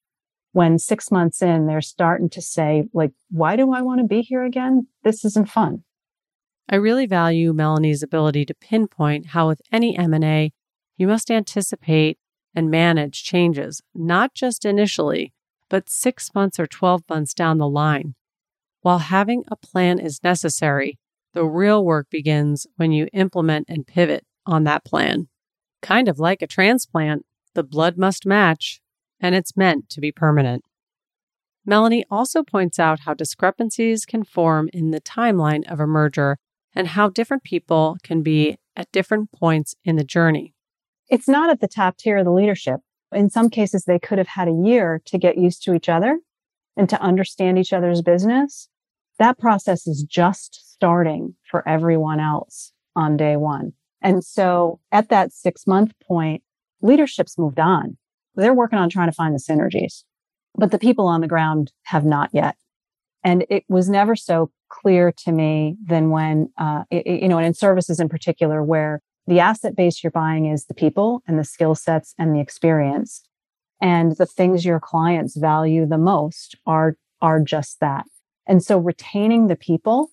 when 0.52 0.80
six 0.80 1.12
months 1.12 1.42
in, 1.42 1.68
they're 1.68 1.82
starting 1.82 2.30
to 2.30 2.42
say, 2.42 2.86
like, 2.94 3.12
why 3.30 3.56
do 3.56 3.74
I 3.74 3.82
want 3.82 4.00
to 4.00 4.08
be 4.08 4.22
here 4.22 4.44
again? 4.44 4.88
This 5.04 5.26
isn't 5.26 5.50
fun. 5.50 5.84
I 6.70 6.78
really 6.78 7.06
value 7.06 7.54
Melanie's 7.54 8.02
ability 8.02 8.46
to 8.46 8.54
pinpoint 8.54 9.28
how 9.28 9.50
with 9.50 9.62
any 9.72 9.98
M&A, 9.98 10.54
you 10.98 11.08
must 11.08 11.30
anticipate 11.30 12.18
and 12.56 12.72
manage 12.72 13.24
changes, 13.24 13.82
not 13.94 14.34
just 14.34 14.64
initially, 14.64 15.34
but 15.70 15.90
6 15.90 16.34
months 16.34 16.58
or 16.58 16.68
12 16.68 17.04
months 17.10 17.34
down 17.34 17.58
the 17.58 17.68
line. 17.68 18.16
While 18.82 19.00
having 19.00 19.44
a 19.52 19.58
plan 19.58 20.00
is 20.00 20.24
necessary, 20.24 20.98
the 21.36 21.46
real 21.46 21.86
work 21.86 22.10
begins 22.10 22.66
when 22.78 22.92
you 22.92 23.08
implement 23.14 23.68
and 23.70 23.86
pivot 23.86 24.26
on 24.48 24.64
that 24.64 24.86
plan. 24.86 25.28
Kind 25.82 26.08
of 26.08 26.18
like 26.18 26.42
a 26.42 26.48
transplant, 26.48 27.26
the 27.54 27.64
blood 27.64 27.98
must 27.98 28.26
match 28.26 28.82
and 29.20 29.36
it's 29.36 29.56
meant 29.56 29.90
to 29.90 30.02
be 30.02 30.12
permanent. 30.12 30.64
Melanie 31.66 32.06
also 32.10 32.42
points 32.42 32.80
out 32.80 33.02
how 33.02 33.14
discrepancies 33.14 34.06
can 34.06 34.24
form 34.24 34.70
in 34.72 34.92
the 34.92 35.02
timeline 35.02 35.70
of 35.70 35.80
a 35.80 35.88
merger 35.88 36.38
and 36.74 36.88
how 36.90 37.10
different 37.10 37.44
people 37.44 37.98
can 38.02 38.22
be 38.22 38.58
at 38.76 38.92
different 38.92 39.32
points 39.32 39.76
in 39.84 39.98
the 39.98 40.04
journey. 40.04 40.54
It's 41.10 41.28
not 41.28 41.50
at 41.50 41.60
the 41.60 41.68
top 41.68 41.98
tier 41.98 42.18
of 42.18 42.26
the 42.26 42.32
leadership. 42.32 42.80
In 43.12 43.30
some 43.30 43.50
cases, 43.50 43.84
they 43.84 44.00
could 44.00 44.18
have 44.20 44.28
had 44.28 44.48
a 44.48 44.62
year 44.66 45.02
to 45.06 45.18
get 45.18 45.38
used 45.38 45.64
to 45.64 45.74
each 45.74 45.90
other 45.90 46.20
and 46.78 46.90
to 46.90 47.02
understand 47.02 47.58
each 47.58 47.74
other's 47.74 48.02
business. 48.02 48.70
That 49.20 49.38
process 49.38 49.88
is 49.88 50.04
just 50.04 50.74
starting 50.74 51.36
for 51.50 51.68
everyone 51.68 52.20
else 52.20 52.74
on 52.96 53.18
day 53.18 53.38
one. 53.38 53.74
And 54.02 54.24
so 54.24 54.80
at 54.92 55.10
that 55.10 55.32
six 55.32 55.66
month 55.66 55.94
point, 56.06 56.44
leadership's 56.82 57.38
moved 57.38 57.60
on. 57.60 57.98
They're 58.36 58.54
working 58.54 58.80
on 58.80 58.90
trying 58.90 59.10
to 59.10 59.16
find 59.16 59.34
the 59.34 59.40
synergies, 59.40 60.04
but 60.56 60.72
the 60.72 60.80
people 60.80 61.08
on 61.08 61.22
the 61.22 61.28
ground 61.28 61.72
have 61.84 62.06
not 62.06 62.30
yet. 62.34 62.58
And 63.24 63.46
it 63.50 63.64
was 63.68 63.90
never 63.90 64.16
so 64.16 64.52
clear 64.70 65.12
to 65.26 65.32
me 65.32 65.78
than 65.84 66.10
when, 66.10 66.50
uh, 66.58 66.84
it, 66.92 67.08
you 67.08 67.28
know, 67.28 67.38
and 67.38 67.48
in 67.48 67.54
services 67.54 68.00
in 68.00 68.10
particular, 68.10 68.62
where 68.62 69.02
the 69.26 69.40
asset 69.40 69.76
base 69.76 70.04
you're 70.04 70.12
buying 70.12 70.46
is 70.46 70.66
the 70.66 70.74
people 70.74 71.24
and 71.28 71.40
the 71.40 71.44
skill 71.44 71.74
sets 71.74 72.14
and 72.20 72.36
the 72.36 72.40
experience. 72.40 73.24
And 73.82 74.16
the 74.18 74.26
things 74.26 74.66
your 74.66 74.80
clients 74.80 75.36
value 75.36 75.86
the 75.88 75.98
most 75.98 76.56
are, 76.68 76.98
are 77.22 77.40
just 77.40 77.80
that. 77.80 78.06
And 78.48 78.64
so 78.64 78.78
retaining 78.78 79.48
the 79.48 79.56
people 79.56 80.12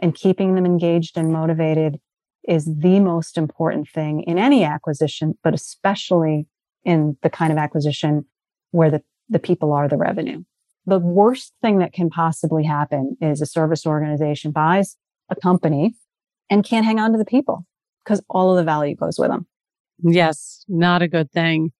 and 0.00 0.14
keeping 0.14 0.54
them 0.54 0.66
engaged 0.66 1.16
and 1.16 1.32
motivated 1.32 2.00
is 2.46 2.64
the 2.66 3.00
most 3.00 3.38
important 3.38 3.88
thing 3.88 4.22
in 4.22 4.38
any 4.38 4.64
acquisition, 4.64 5.38
but 5.42 5.54
especially 5.54 6.46
in 6.84 7.16
the 7.22 7.30
kind 7.30 7.52
of 7.52 7.58
acquisition 7.58 8.24
where 8.70 8.90
the, 8.90 9.02
the 9.28 9.38
people 9.38 9.72
are 9.72 9.88
the 9.88 9.96
revenue. 9.96 10.42
The 10.86 10.98
worst 10.98 11.54
thing 11.62 11.78
that 11.78 11.94
can 11.94 12.10
possibly 12.10 12.64
happen 12.64 13.16
is 13.20 13.40
a 13.40 13.46
service 13.46 13.86
organization 13.86 14.50
buys 14.50 14.96
a 15.30 15.36
company 15.36 15.94
and 16.50 16.64
can't 16.64 16.84
hang 16.84 16.98
on 16.98 17.12
to 17.12 17.18
the 17.18 17.24
people 17.24 17.64
because 18.04 18.22
all 18.28 18.50
of 18.50 18.56
the 18.56 18.64
value 18.64 18.94
goes 18.94 19.18
with 19.18 19.30
them. 19.30 19.46
Yes, 20.02 20.64
not 20.68 21.00
a 21.00 21.08
good 21.08 21.30
thing. 21.30 21.72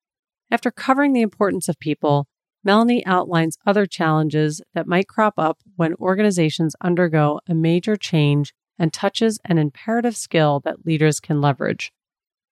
After 0.50 0.70
covering 0.70 1.12
the 1.12 1.20
importance 1.20 1.68
of 1.68 1.78
people, 1.78 2.26
Melanie 2.64 3.04
outlines 3.06 3.58
other 3.66 3.86
challenges 3.86 4.62
that 4.74 4.86
might 4.86 5.08
crop 5.08 5.34
up 5.36 5.58
when 5.76 5.94
organizations 5.94 6.74
undergo 6.80 7.40
a 7.48 7.54
major 7.54 7.96
change 7.96 8.54
and 8.78 8.92
touches 8.92 9.38
an 9.44 9.58
imperative 9.58 10.16
skill 10.16 10.60
that 10.64 10.86
leaders 10.86 11.20
can 11.20 11.40
leverage 11.40 11.92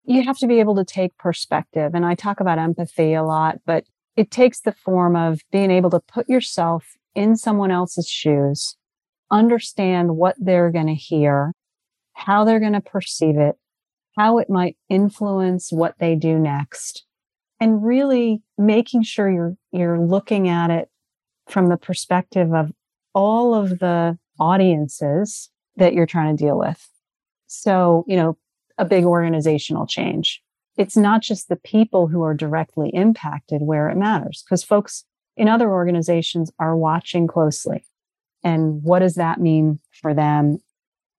you 0.05 0.25
have 0.25 0.39
to 0.39 0.47
be 0.47 0.61
able 0.61 0.75
to 0.77 0.85
take 0.85 1.17
perspective. 1.17 1.95
And 1.95 2.05
I 2.05 2.15
talk 2.15 2.41
about 2.41 2.59
empathy 2.59 3.15
a 3.15 3.23
lot, 3.23 3.59
but 3.65 3.85
it 4.17 4.31
takes 4.31 4.61
the 4.61 4.73
form 4.73 5.17
of 5.17 5.41
being 5.51 5.71
able 5.71 5.91
to 5.91 6.01
put 6.01 6.29
yourself 6.29 6.97
in 7.15 7.37
someone 7.37 7.71
else's 7.71 8.09
shoes, 8.09 8.77
understand 9.31 10.17
what 10.17 10.37
they're 10.39 10.71
going 10.71 10.89
to 10.89 10.95
hear, 10.95 11.53
how 12.15 12.45
they're 12.45 12.61
going 12.61 12.73
to 12.73 12.81
perceive 12.81 13.39
it, 13.39 13.57
how 14.17 14.39
it 14.39 14.51
might 14.51 14.77
influence 14.89 15.73
what 15.73 15.95
they 15.99 16.15
do 16.15 16.39
next, 16.39 17.05
and 17.63 17.85
really 17.85 18.43
making 18.59 19.05
sure 19.05 19.31
you're, 19.31 19.55
you're 19.71 20.01
looking 20.01 20.49
at 20.49 20.69
it 20.69 20.89
from 21.47 21.69
the 21.69 21.77
perspective 21.77 22.53
of 22.53 22.73
all 23.15 23.55
of 23.55 23.79
the 23.79 24.19
audiences 24.41 25.49
that 25.77 25.95
you're 25.95 26.05
trying 26.05 26.37
to 26.37 26.45
deal 26.45 26.59
with. 26.59 26.91
So, 27.47 28.05
you 28.09 28.17
know, 28.17 28.37
a 28.79 28.85
big 28.85 29.05
organizational 29.05 29.87
change. 29.87 30.43
It's 30.77 30.97
not 30.97 31.23
just 31.23 31.49
the 31.49 31.55
people 31.55 32.09
who 32.09 32.23
are 32.23 32.35
directly 32.35 32.89
impacted 32.89 33.63
where 33.63 33.89
it 33.89 33.97
matters, 33.97 34.43
because 34.45 34.65
folks 34.65 35.05
in 35.37 35.47
other 35.47 35.71
organizations 35.71 36.51
are 36.59 36.77
watching 36.77 37.29
closely. 37.29 37.85
And 38.43 38.83
what 38.83 38.99
does 38.99 39.15
that 39.15 39.39
mean 39.41 39.79
for 40.01 40.15
them? 40.15 40.59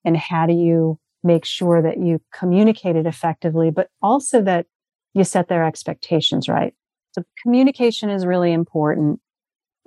And 0.04 0.18
how 0.18 0.46
do 0.46 0.54
you 0.54 1.00
make 1.24 1.46
sure 1.46 1.82
that 1.82 2.00
you 2.00 2.20
communicate 2.34 2.98
it 2.98 3.06
effectively, 3.06 3.72
but 3.72 3.88
also 4.02 4.42
that 4.42 4.66
you 5.13 5.24
set 5.24 5.48
their 5.48 5.63
expectations 5.63 6.48
right? 6.48 6.74
So 7.13 7.24
communication 7.41 8.10
is 8.10 8.25
really 8.25 8.51
important 8.51 9.20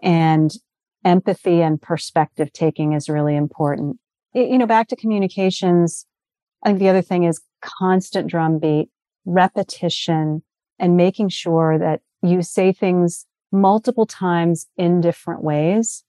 and 0.02 0.52
empathy 1.04 1.62
and 1.62 1.80
perspective 1.80 2.52
taking 2.52 2.92
is 2.92 3.09
really 3.09 3.37
important. 3.37 3.99
You 4.35 4.59
know, 4.59 4.66
back 4.66 4.88
to 4.88 4.97
communications. 4.97 6.06
I 6.64 6.68
think 6.68 6.78
the 6.78 6.88
other 6.88 7.02
thing 7.02 7.25
is 7.25 7.40
constant 7.62 8.28
drumbeat, 8.28 8.88
repetition, 9.25 10.42
and 10.78 10.97
making 10.97 11.30
sure 11.30 11.78
that 11.78 12.00
you 12.23 12.42
say 12.42 12.73
things 12.73 13.26
multiple 13.52 14.06
times 14.06 14.66
in 14.76 15.00
different 15.00 15.42
ways 15.42 16.04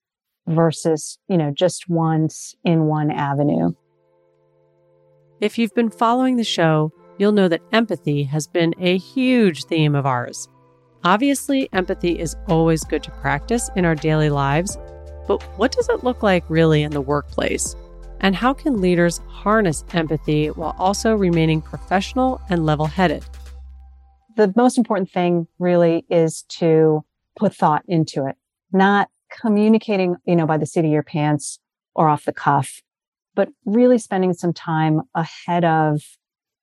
versus, 0.47 1.19
you 1.27 1.38
know, 1.38 1.51
just 1.51 1.88
once 1.88 2.55
in 2.63 2.86
one 2.86 3.12
avenue. 3.12 3.71
If 5.39 5.57
you've 5.57 5.75
been 5.75 5.91
following 5.91 6.38
the 6.38 6.43
show, 6.43 6.91
you'll 7.17 7.31
know 7.31 7.47
that 7.47 7.62
empathy 7.71 8.24
has 8.24 8.47
been 8.47 8.74
a 8.79 8.97
huge 8.97 9.65
theme 9.65 9.95
of 9.95 10.05
ours. 10.05 10.47
Obviously, 11.03 11.69
empathy 11.74 12.19
is 12.19 12.36
always 12.47 12.83
good 12.83 13.03
to 13.03 13.12
practice 13.12 13.69
in 13.75 13.86
our 13.86 13.95
daily 13.95 14.29
lives, 14.29 14.77
but 15.27 15.41
what 15.57 15.71
does 15.71 15.89
it 15.89 16.03
look 16.03 16.24
like 16.24 16.43
really 16.50 16.83
in 16.83 16.91
the 16.91 17.01
workplace? 17.01 17.75
And 18.19 18.36
how 18.36 18.53
can 18.53 18.81
leaders 18.81 19.19
harness 19.27 19.83
empathy 19.93 20.47
while 20.47 20.75
also 20.79 21.13
remaining 21.13 21.62
professional 21.62 22.41
and 22.50 22.65
level 22.65 22.86
headed? 22.86 23.24
The 24.36 24.51
most 24.55 24.77
important 24.77 25.12
thing 25.12 25.47
really 25.59 26.05
is 26.09 26.43
to 26.59 27.03
put 27.38 27.55
thought 27.55 27.83
into 27.88 28.25
it, 28.25 28.36
not 28.71 29.09
communicating, 29.41 30.15
you 30.25 30.36
know, 30.36 30.45
by 30.45 30.57
the 30.57 30.65
seat 30.65 30.86
of 30.86 30.91
your 30.91 31.03
pants 31.03 31.59
or 31.95 32.09
off 32.09 32.25
the 32.25 32.33
cuff, 32.33 32.81
but 33.36 33.50
really 33.65 33.97
spending 33.97 34.33
some 34.33 34.53
time 34.53 35.01
ahead 35.13 35.63
of 35.63 36.01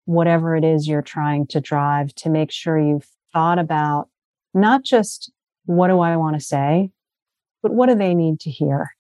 whatever 0.04 0.56
it 0.56 0.64
is 0.64 0.86
you're 0.86 1.02
trying 1.02 1.46
to 1.48 1.60
drive 1.60 2.14
to 2.14 2.28
make 2.28 2.50
sure 2.50 2.78
you've 2.78 3.08
thought 3.32 3.58
about 3.58 4.08
not 4.52 4.82
just 4.84 5.32
what 5.66 5.88
do 5.88 6.00
I 6.00 6.16
want 6.16 6.36
to 6.36 6.44
say, 6.44 6.90
but 7.62 7.72
what 7.72 7.88
do 7.88 7.94
they 7.94 8.14
need 8.14 8.40
to 8.40 8.50
hear? 8.50 8.90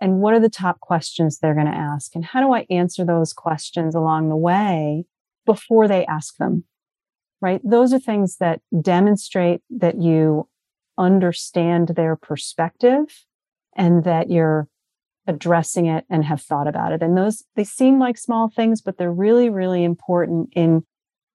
And 0.00 0.18
what 0.18 0.34
are 0.34 0.40
the 0.40 0.50
top 0.50 0.80
questions 0.80 1.38
they're 1.38 1.54
going 1.54 1.66
to 1.66 1.72
ask? 1.72 2.16
And 2.16 2.24
how 2.24 2.40
do 2.40 2.52
I 2.52 2.66
answer 2.68 3.04
those 3.04 3.32
questions 3.32 3.94
along 3.94 4.28
the 4.28 4.36
way 4.36 5.04
before 5.46 5.86
they 5.86 6.04
ask 6.06 6.36
them? 6.38 6.64
Right? 7.40 7.60
Those 7.64 7.92
are 7.92 8.00
things 8.00 8.38
that 8.38 8.60
demonstrate 8.80 9.60
that 9.70 10.00
you 10.00 10.48
understand 10.98 11.88
their 11.88 12.16
perspective 12.16 13.24
and 13.76 14.04
that 14.04 14.30
you're 14.30 14.68
addressing 15.26 15.86
it 15.86 16.04
and 16.10 16.24
have 16.24 16.40
thought 16.40 16.66
about 16.66 16.92
it. 16.92 17.02
And 17.02 17.16
those, 17.16 17.44
they 17.54 17.64
seem 17.64 17.98
like 17.98 18.18
small 18.18 18.48
things, 18.48 18.80
but 18.80 18.98
they're 18.98 19.12
really, 19.12 19.48
really 19.48 19.84
important 19.84 20.52
in 20.54 20.84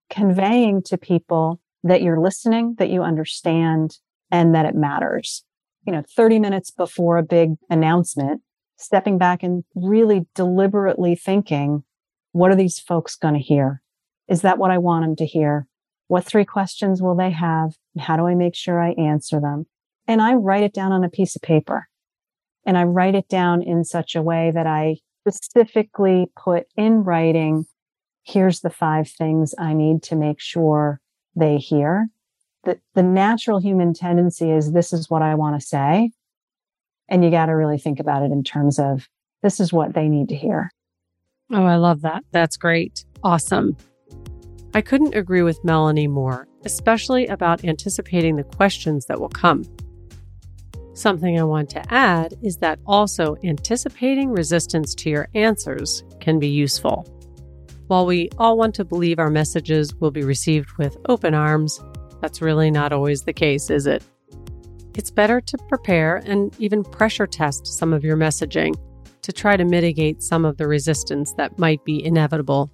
conveying 0.10 0.82
to 0.84 0.98
people 0.98 1.60
that 1.84 2.01
you're 2.01 2.20
listening, 2.20 2.75
that 2.79 2.89
you 2.89 3.01
understand, 3.01 3.98
and 4.32 4.53
that 4.53 4.65
it 4.65 4.75
matters. 4.75 5.44
You 5.86 5.94
know, 5.94 6.03
30 6.15 6.39
minutes 6.39 6.72
before 6.72 7.17
a 7.17 7.24
big 7.24 7.51
announcement, 7.70 8.41
stepping 8.77 9.17
back 9.17 9.41
and 9.41 9.63
really 9.74 10.27
deliberately 10.36 11.15
thinking, 11.15 11.84
what 12.34 12.51
are 12.51 12.56
these 12.56 12.79
folks 12.79 13.15
going 13.15 13.36
to 13.36 13.39
hear? 13.39 13.82
Is 14.27 14.41
that 14.41 14.58
what 14.58 14.72
I 14.72 14.77
want 14.77 15.06
them 15.06 15.15
to 15.17 15.25
hear? 15.25 15.67
What 16.08 16.25
three 16.25 16.46
questions 16.46 17.01
will 17.01 17.15
they 17.15 17.32
have? 17.32 17.75
How 17.98 18.17
do 18.17 18.27
I 18.27 18.36
make 18.36 18.56
sure 18.56 18.82
I 18.82 18.91
answer 18.91 19.39
them? 19.39 19.65
And 20.08 20.22
I 20.22 20.34
write 20.34 20.63
it 20.63 20.74
down 20.74 20.91
on 20.91 21.03
a 21.03 21.10
piece 21.10 21.36
of 21.36 21.41
paper 21.41 21.87
and 22.67 22.77
I 22.77 22.83
write 22.83 23.15
it 23.15 23.29
down 23.29 23.63
in 23.63 23.86
such 23.86 24.13
a 24.13 24.21
way 24.21 24.51
that 24.53 24.67
I 24.67 24.97
specifically 25.27 26.27
put 26.36 26.67
in 26.75 27.05
writing, 27.05 27.65
here's 28.24 28.59
the 28.59 28.69
five 28.69 29.09
things 29.09 29.55
I 29.57 29.74
need 29.74 30.03
to 30.03 30.15
make 30.17 30.41
sure 30.41 31.00
they 31.36 31.57
hear. 31.57 32.09
The, 32.65 32.77
the 32.93 33.03
natural 33.03 33.59
human 33.59 33.93
tendency 33.93 34.51
is 34.51 34.74
this 34.74 34.91
is 34.91 35.09
what 35.09 35.21
I 35.21 35.33
want 35.36 35.59
to 35.59 35.65
say. 35.65 36.12
And 37.07 37.24
you 37.24 37.31
got 37.31 37.45
to 37.45 37.53
really 37.53 37.77
think 37.77 38.01
about 38.01 38.24
it 38.24 38.31
in 38.31 38.43
terms 38.43 38.79
of 38.79 39.07
this 39.41 39.62
is 39.62 39.71
what 39.71 39.93
they 39.93 40.09
need 40.09 40.27
to 40.29 40.36
hear. 40.36 40.69
Oh, 41.50 41.63
I 41.63 41.77
love 41.77 42.01
that. 42.01 42.25
That's 42.31 42.57
great. 42.57 43.05
Awesome. 43.24 43.77
I 44.74 44.81
couldn't 44.81 45.15
agree 45.15 45.41
with 45.41 45.63
Melanie 45.63 46.07
more, 46.07 46.50
especially 46.65 47.27
about 47.27 47.63
anticipating 47.63 48.36
the 48.36 48.43
questions 48.43 49.05
that 49.05 49.21
will 49.21 49.29
come. 49.29 49.63
Something 50.98 51.39
I 51.39 51.44
want 51.44 51.70
to 51.70 51.94
add 51.94 52.34
is 52.42 52.58
that 52.58 52.80
also 52.88 53.36
anticipating 53.44 54.32
resistance 54.32 54.96
to 54.96 55.12
your 55.12 55.27
answers 55.36 56.04
can 56.20 56.39
be 56.39 56.48
useful. 56.48 57.06
While 57.86 58.08
we 58.08 58.30
all 58.39 58.58
want 58.58 58.74
to 58.75 58.84
believe 58.84 59.20
our 59.20 59.30
messages 59.30 59.94
will 59.94 60.10
be 60.10 60.24
received 60.24 60.72
with 60.80 60.98
open 61.08 61.36
arms, 61.36 61.80
that's 62.20 62.42
really 62.42 62.72
not 62.72 62.94
always 62.94 63.22
the 63.22 63.32
case, 63.32 63.70
is 63.70 63.86
it? 63.86 64.04
It's 64.96 65.12
better 65.12 65.39
to 65.39 65.58
prepare 65.70 66.16
and 66.25 66.51
even 66.58 66.84
pressure 66.84 67.27
test 67.27 67.68
some 67.68 67.94
of 67.94 68.04
your 68.04 68.18
messaging 68.18 68.74
to 69.22 69.32
try 69.32 69.56
to 69.56 69.66
mitigate 69.66 70.24
some 70.24 70.46
of 70.46 70.58
the 70.58 70.68
resistance 70.68 71.32
that 71.34 71.60
might 71.60 71.86
be 71.86 72.04
inevitable. 72.04 72.72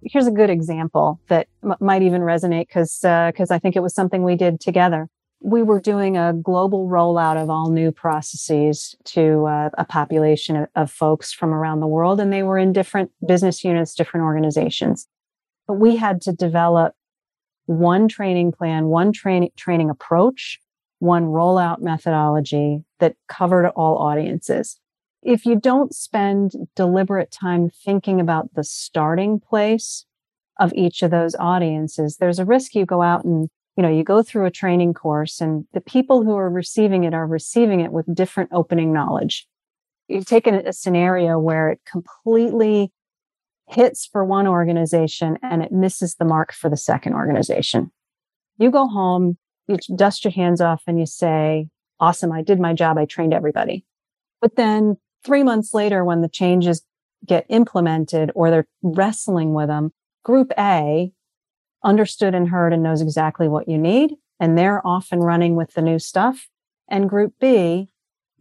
Here's 0.00 0.26
a 0.26 0.30
good 0.32 0.48
example 0.48 1.20
that 1.28 1.48
m- 1.62 1.74
might 1.80 2.00
even 2.00 2.22
resonate 2.22 2.68
because 2.68 3.00
because 3.02 3.50
uh, 3.50 3.54
I 3.54 3.58
think 3.58 3.76
it 3.76 3.82
was 3.82 3.94
something 3.94 4.24
we 4.24 4.36
did 4.36 4.58
together 4.58 5.10
we 5.40 5.62
were 5.62 5.80
doing 5.80 6.16
a 6.16 6.32
global 6.32 6.88
rollout 6.88 7.40
of 7.40 7.48
all 7.48 7.70
new 7.70 7.92
processes 7.92 8.96
to 9.04 9.46
uh, 9.46 9.70
a 9.78 9.84
population 9.84 10.56
of, 10.56 10.68
of, 10.74 10.90
folks 10.90 11.32
from 11.32 11.50
around 11.50 11.80
the 11.80 11.86
world, 11.86 12.18
and 12.18 12.32
they 12.32 12.42
were 12.42 12.58
in 12.58 12.72
different 12.72 13.10
business 13.26 13.62
units, 13.62 13.94
different 13.94 14.24
organizations. 14.24 15.06
But 15.68 15.74
we 15.74 15.96
had 15.96 16.20
to 16.22 16.32
develop 16.32 16.94
one 17.66 18.08
training 18.08 18.52
plan, 18.52 18.86
one 18.86 19.12
training 19.12 19.50
training 19.56 19.90
approach, 19.90 20.58
one 20.98 21.26
rollout 21.26 21.80
methodology 21.80 22.82
that 22.98 23.14
covered 23.28 23.68
all 23.68 23.98
audiences. 23.98 24.80
If 25.22 25.44
you 25.44 25.56
don't 25.56 25.94
spend 25.94 26.52
deliberate 26.74 27.30
time 27.30 27.70
thinking 27.70 28.20
about 28.20 28.54
the 28.54 28.64
starting 28.64 29.38
place 29.38 30.04
of 30.58 30.72
each 30.74 31.02
of 31.02 31.10
those 31.10 31.36
audiences, 31.36 32.16
there's 32.16 32.38
a 32.38 32.44
risk 32.44 32.74
you 32.74 32.86
go 32.86 33.02
out 33.02 33.24
and 33.24 33.48
you 33.78 33.82
know, 33.82 33.88
you 33.88 34.02
go 34.02 34.24
through 34.24 34.44
a 34.44 34.50
training 34.50 34.92
course 34.92 35.40
and 35.40 35.64
the 35.72 35.80
people 35.80 36.24
who 36.24 36.34
are 36.34 36.50
receiving 36.50 37.04
it 37.04 37.14
are 37.14 37.28
receiving 37.28 37.78
it 37.78 37.92
with 37.92 38.12
different 38.12 38.50
opening 38.52 38.92
knowledge. 38.92 39.46
You've 40.08 40.26
taken 40.26 40.56
a 40.56 40.72
scenario 40.72 41.38
where 41.38 41.68
it 41.68 41.80
completely 41.88 42.90
hits 43.68 44.04
for 44.04 44.24
one 44.24 44.48
organization 44.48 45.38
and 45.44 45.62
it 45.62 45.70
misses 45.70 46.16
the 46.16 46.24
mark 46.24 46.52
for 46.52 46.68
the 46.68 46.76
second 46.76 47.14
organization. 47.14 47.92
You 48.58 48.72
go 48.72 48.88
home, 48.88 49.38
you 49.68 49.76
dust 49.94 50.24
your 50.24 50.32
hands 50.32 50.60
off 50.60 50.82
and 50.88 50.98
you 50.98 51.06
say, 51.06 51.68
awesome, 52.00 52.32
I 52.32 52.42
did 52.42 52.58
my 52.58 52.72
job. 52.72 52.98
I 52.98 53.04
trained 53.04 53.32
everybody. 53.32 53.84
But 54.40 54.56
then 54.56 54.96
three 55.24 55.44
months 55.44 55.72
later, 55.72 56.04
when 56.04 56.20
the 56.20 56.28
changes 56.28 56.82
get 57.24 57.46
implemented 57.48 58.32
or 58.34 58.50
they're 58.50 58.66
wrestling 58.82 59.54
with 59.54 59.68
them, 59.68 59.92
group 60.24 60.50
A 60.58 61.12
understood 61.84 62.34
and 62.34 62.48
heard 62.48 62.72
and 62.72 62.82
knows 62.82 63.00
exactly 63.00 63.48
what 63.48 63.68
you 63.68 63.78
need. 63.78 64.14
And 64.40 64.56
they're 64.56 64.86
off 64.86 65.08
and 65.10 65.24
running 65.24 65.56
with 65.56 65.74
the 65.74 65.82
new 65.82 65.98
stuff. 65.98 66.48
And 66.88 67.08
group 67.08 67.34
B 67.40 67.88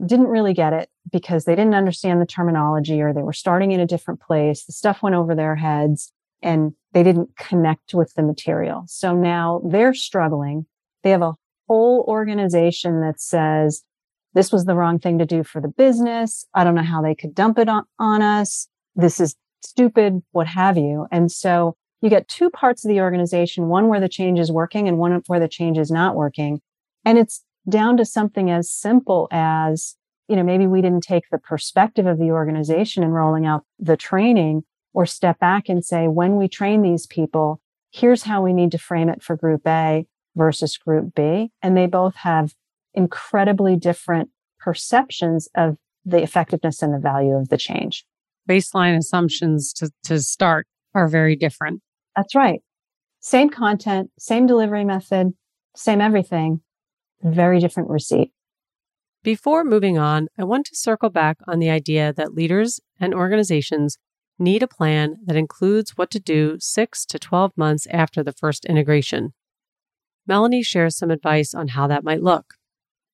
didn't 0.06 0.28
really 0.28 0.54
get 0.54 0.74
it 0.74 0.90
because 1.12 1.46
they 1.46 1.56
didn't 1.56 1.74
understand 1.74 2.22
the 2.22 2.26
terminology 2.26 3.02
or 3.02 3.14
they 3.14 3.24
were 3.24 3.34
starting 3.34 3.72
in 3.72 3.80
a 3.80 3.88
different 3.88 4.22
place. 4.22 4.64
The 4.64 4.74
stuff 4.74 5.02
went 5.02 5.16
over 5.16 5.34
their 5.34 5.56
heads 5.56 6.12
and 6.42 6.74
they 6.94 7.04
didn't 7.04 7.36
connect 7.38 7.94
with 7.94 8.14
the 8.14 8.22
material. 8.22 8.84
So 8.88 9.16
now 9.16 9.62
they're 9.66 9.94
struggling. 9.94 10.68
They 11.04 11.10
have 11.10 11.24
a 11.24 11.34
whole 11.68 12.06
organization 12.08 13.02
that 13.02 13.20
says, 13.20 13.84
this 14.34 14.52
was 14.52 14.66
the 14.66 14.76
wrong 14.76 15.00
thing 15.00 15.18
to 15.18 15.26
do 15.26 15.44
for 15.44 15.60
the 15.60 15.68
business. 15.68 16.46
I 16.54 16.64
don't 16.64 16.76
know 16.76 16.84
how 16.84 17.02
they 17.02 17.16
could 17.16 17.34
dump 17.34 17.58
it 17.58 17.68
on, 17.68 17.86
on 17.98 18.22
us. 18.22 18.68
This 18.96 19.20
is 19.20 19.36
stupid, 19.64 20.22
what 20.32 20.48
have 20.48 20.78
you. 20.78 21.08
And 21.12 21.32
so 21.32 21.76
you 22.02 22.10
get 22.10 22.28
two 22.28 22.50
parts 22.50 22.86
of 22.86 22.90
the 22.90 23.02
organization, 23.02 23.68
one 23.68 23.88
where 23.88 24.00
the 24.00 24.10
change 24.10 24.40
is 24.40 24.52
working 24.52 24.88
and 24.88 24.98
one 24.98 25.22
where 25.28 25.40
the 25.40 25.48
change 25.48 25.78
is 25.78 25.90
not 25.90 26.16
working. 26.16 26.62
And 27.06 27.18
it's 27.18 27.44
down 27.68 27.98
to 27.98 28.06
something 28.06 28.52
as 28.52 28.72
simple 28.72 29.28
as, 29.32 29.96
you 30.28 30.36
know, 30.36 30.44
maybe 30.44 30.68
we 30.68 30.82
didn't 30.82 31.04
take 31.04 31.24
the 31.32 31.38
perspective 31.38 32.06
of 32.06 32.20
the 32.20 32.32
organization 32.32 33.04
in 33.04 33.10
rolling 33.10 33.46
out 33.46 33.64
the 33.80 33.98
training 33.98 34.64
or 34.94 35.06
step 35.06 35.40
back 35.40 35.70
and 35.70 35.84
say, 35.84 36.08
when 36.08 36.38
we 36.38 36.48
train 36.48 36.82
these 36.82 37.08
people, 37.08 37.60
here's 37.92 38.24
how 38.24 38.42
we 38.42 38.54
need 38.54 38.72
to 38.72 38.78
frame 38.78 39.10
it 39.10 39.24
for 39.24 39.36
group 39.36 39.62
A 39.68 40.06
versus 40.36 40.78
group 40.78 41.16
B. 41.16 41.52
And 41.62 41.76
they 41.76 41.88
both 41.88 42.16
have 42.16 42.54
incredibly 42.94 43.76
different 43.76 44.30
perceptions 44.60 45.48
of 45.56 45.78
the 46.06 46.22
effectiveness 46.22 46.82
and 46.82 46.94
the 46.94 47.00
value 47.00 47.34
of 47.34 47.50
the 47.50 47.58
change. 47.58 48.06
Baseline 48.50 48.98
assumptions 48.98 49.74
to, 49.74 49.92
to 50.04 50.22
start 50.22 50.68
are 50.94 51.08
very 51.08 51.36
different. 51.36 51.82
That's 52.18 52.36
right. 52.36 52.62
Same 53.20 53.50
content, 53.50 54.10
same 54.18 54.48
delivery 54.48 54.84
method, 54.84 55.34
same 55.76 56.02
everything, 56.02 56.62
very 57.22 57.60
different 57.60 57.90
receipt. 57.90 58.32
Before 59.24 59.64
moving 59.64 60.00
on, 60.00 60.28
I 60.38 60.44
want 60.44 60.66
to 60.68 60.76
circle 60.76 61.10
back 61.10 61.38
on 61.48 61.60
the 61.60 61.70
idea 61.70 62.14
that 62.14 62.34
leaders 62.34 62.80
and 63.00 63.14
organizations 63.14 63.98
need 64.40 64.64
a 64.64 64.68
plan 64.68 65.18
that 65.26 65.36
includes 65.36 65.92
what 65.96 66.10
to 66.12 66.20
do 66.20 66.58
6 66.60 67.06
to 67.06 67.20
12 67.20 67.52
months 67.56 67.88
after 67.92 68.24
the 68.24 68.34
first 68.34 68.66
integration. 68.66 69.34
Melanie 70.26 70.64
shares 70.64 70.98
some 70.98 71.12
advice 71.12 71.54
on 71.54 71.70
how 71.70 71.88
that 71.88 72.04
might 72.04 72.24
look. 72.24 72.56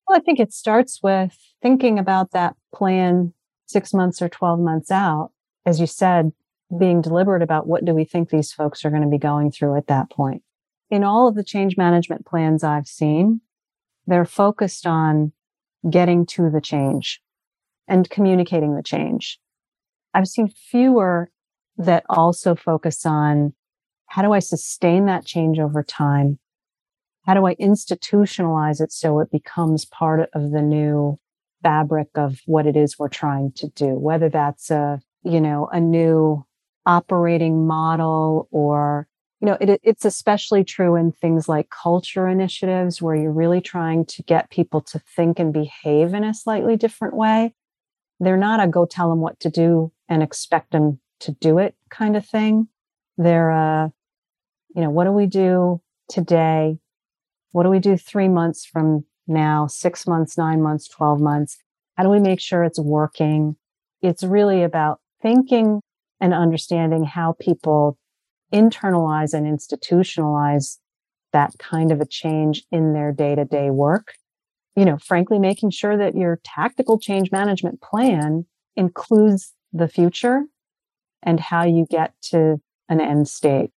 Well, 0.08 0.18
I 0.18 0.20
think 0.20 0.40
it 0.40 0.52
starts 0.52 1.00
with 1.02 1.36
thinking 1.62 1.98
about 1.98 2.32
that 2.32 2.56
plan 2.74 3.34
6 3.66 3.94
months 3.94 4.22
or 4.22 4.28
12 4.28 4.60
months 4.60 4.90
out. 4.90 5.32
As 5.66 5.80
you 5.80 5.86
said, 5.86 6.32
being 6.76 7.00
deliberate 7.00 7.42
about 7.42 7.66
what 7.66 7.84
do 7.84 7.94
we 7.94 8.04
think 8.04 8.30
these 8.30 8.52
folks 8.52 8.84
are 8.84 8.90
going 8.90 9.02
to 9.02 9.08
be 9.08 9.18
going 9.18 9.50
through 9.50 9.76
at 9.76 9.86
that 9.86 10.10
point. 10.10 10.42
In 10.90 11.04
all 11.04 11.28
of 11.28 11.34
the 11.34 11.44
change 11.44 11.76
management 11.76 12.26
plans 12.26 12.64
I've 12.64 12.86
seen, 12.86 13.40
they're 14.06 14.24
focused 14.24 14.86
on 14.86 15.32
getting 15.88 16.26
to 16.26 16.50
the 16.50 16.60
change 16.60 17.20
and 17.88 18.08
communicating 18.08 18.74
the 18.74 18.82
change. 18.82 19.38
I've 20.14 20.28
seen 20.28 20.48
fewer 20.48 21.30
that 21.76 22.04
also 22.08 22.54
focus 22.54 23.04
on 23.04 23.54
how 24.06 24.22
do 24.22 24.32
I 24.32 24.38
sustain 24.38 25.06
that 25.06 25.26
change 25.26 25.58
over 25.58 25.82
time? 25.82 26.38
How 27.26 27.34
do 27.34 27.46
I 27.46 27.54
institutionalize 27.56 28.80
it 28.80 28.92
so 28.92 29.18
it 29.20 29.30
becomes 29.30 29.84
part 29.86 30.28
of 30.32 30.50
the 30.50 30.62
new 30.62 31.18
fabric 31.62 32.08
of 32.14 32.40
what 32.46 32.66
it 32.66 32.76
is 32.76 32.98
we're 32.98 33.08
trying 33.08 33.52
to 33.56 33.68
do? 33.68 33.98
Whether 33.98 34.28
that's 34.28 34.70
a, 34.70 35.00
you 35.24 35.40
know, 35.40 35.68
a 35.72 35.80
new 35.80 36.44
operating 36.86 37.66
model 37.66 38.48
or 38.50 39.08
you 39.40 39.46
know 39.46 39.56
it, 39.60 39.80
it's 39.82 40.04
especially 40.04 40.64
true 40.64 40.96
in 40.96 41.12
things 41.12 41.48
like 41.48 41.68
culture 41.70 42.28
initiatives 42.28 43.00
where 43.00 43.16
you're 43.16 43.32
really 43.32 43.60
trying 43.60 44.04
to 44.04 44.22
get 44.22 44.50
people 44.50 44.80
to 44.80 44.98
think 44.98 45.38
and 45.38 45.52
behave 45.52 46.14
in 46.14 46.24
a 46.24 46.34
slightly 46.34 46.76
different 46.76 47.14
way 47.14 47.54
they're 48.20 48.36
not 48.36 48.62
a 48.62 48.68
go 48.68 48.86
tell 48.86 49.10
them 49.10 49.20
what 49.20 49.40
to 49.40 49.50
do 49.50 49.92
and 50.08 50.22
expect 50.22 50.72
them 50.72 51.00
to 51.20 51.32
do 51.32 51.58
it 51.58 51.74
kind 51.90 52.16
of 52.16 52.26
thing. 52.26 52.68
They're 53.16 53.50
a, 53.50 53.92
you 54.74 54.82
know, 54.82 54.90
what 54.90 55.04
do 55.04 55.12
we 55.12 55.26
do 55.26 55.80
today? 56.08 56.78
What 57.52 57.62
do 57.62 57.70
we 57.70 57.78
do 57.78 57.96
three 57.96 58.28
months 58.28 58.64
from 58.64 59.04
now, 59.26 59.66
six 59.66 60.06
months, 60.06 60.36
nine 60.36 60.62
months, 60.62 60.88
12 60.88 61.20
months? 61.20 61.56
How 61.96 62.02
do 62.02 62.10
we 62.10 62.18
make 62.18 62.40
sure 62.40 62.64
it's 62.64 62.80
working? 62.80 63.56
It's 64.02 64.22
really 64.22 64.62
about 64.62 65.00
thinking 65.22 65.80
and 66.24 66.32
understanding 66.32 67.04
how 67.04 67.36
people 67.38 67.98
internalize 68.50 69.34
and 69.34 69.46
institutionalize 69.46 70.78
that 71.34 71.52
kind 71.58 71.92
of 71.92 72.00
a 72.00 72.06
change 72.06 72.64
in 72.72 72.94
their 72.94 73.12
day 73.12 73.34
to 73.34 73.44
day 73.44 73.68
work. 73.68 74.14
You 74.74 74.86
know, 74.86 74.96
frankly, 74.96 75.38
making 75.38 75.70
sure 75.72 75.98
that 75.98 76.16
your 76.16 76.40
tactical 76.42 76.98
change 76.98 77.30
management 77.30 77.82
plan 77.82 78.46
includes 78.74 79.52
the 79.70 79.86
future 79.86 80.44
and 81.22 81.38
how 81.38 81.66
you 81.66 81.84
get 81.90 82.14
to 82.30 82.58
an 82.88 83.02
end 83.02 83.28
state. 83.28 83.70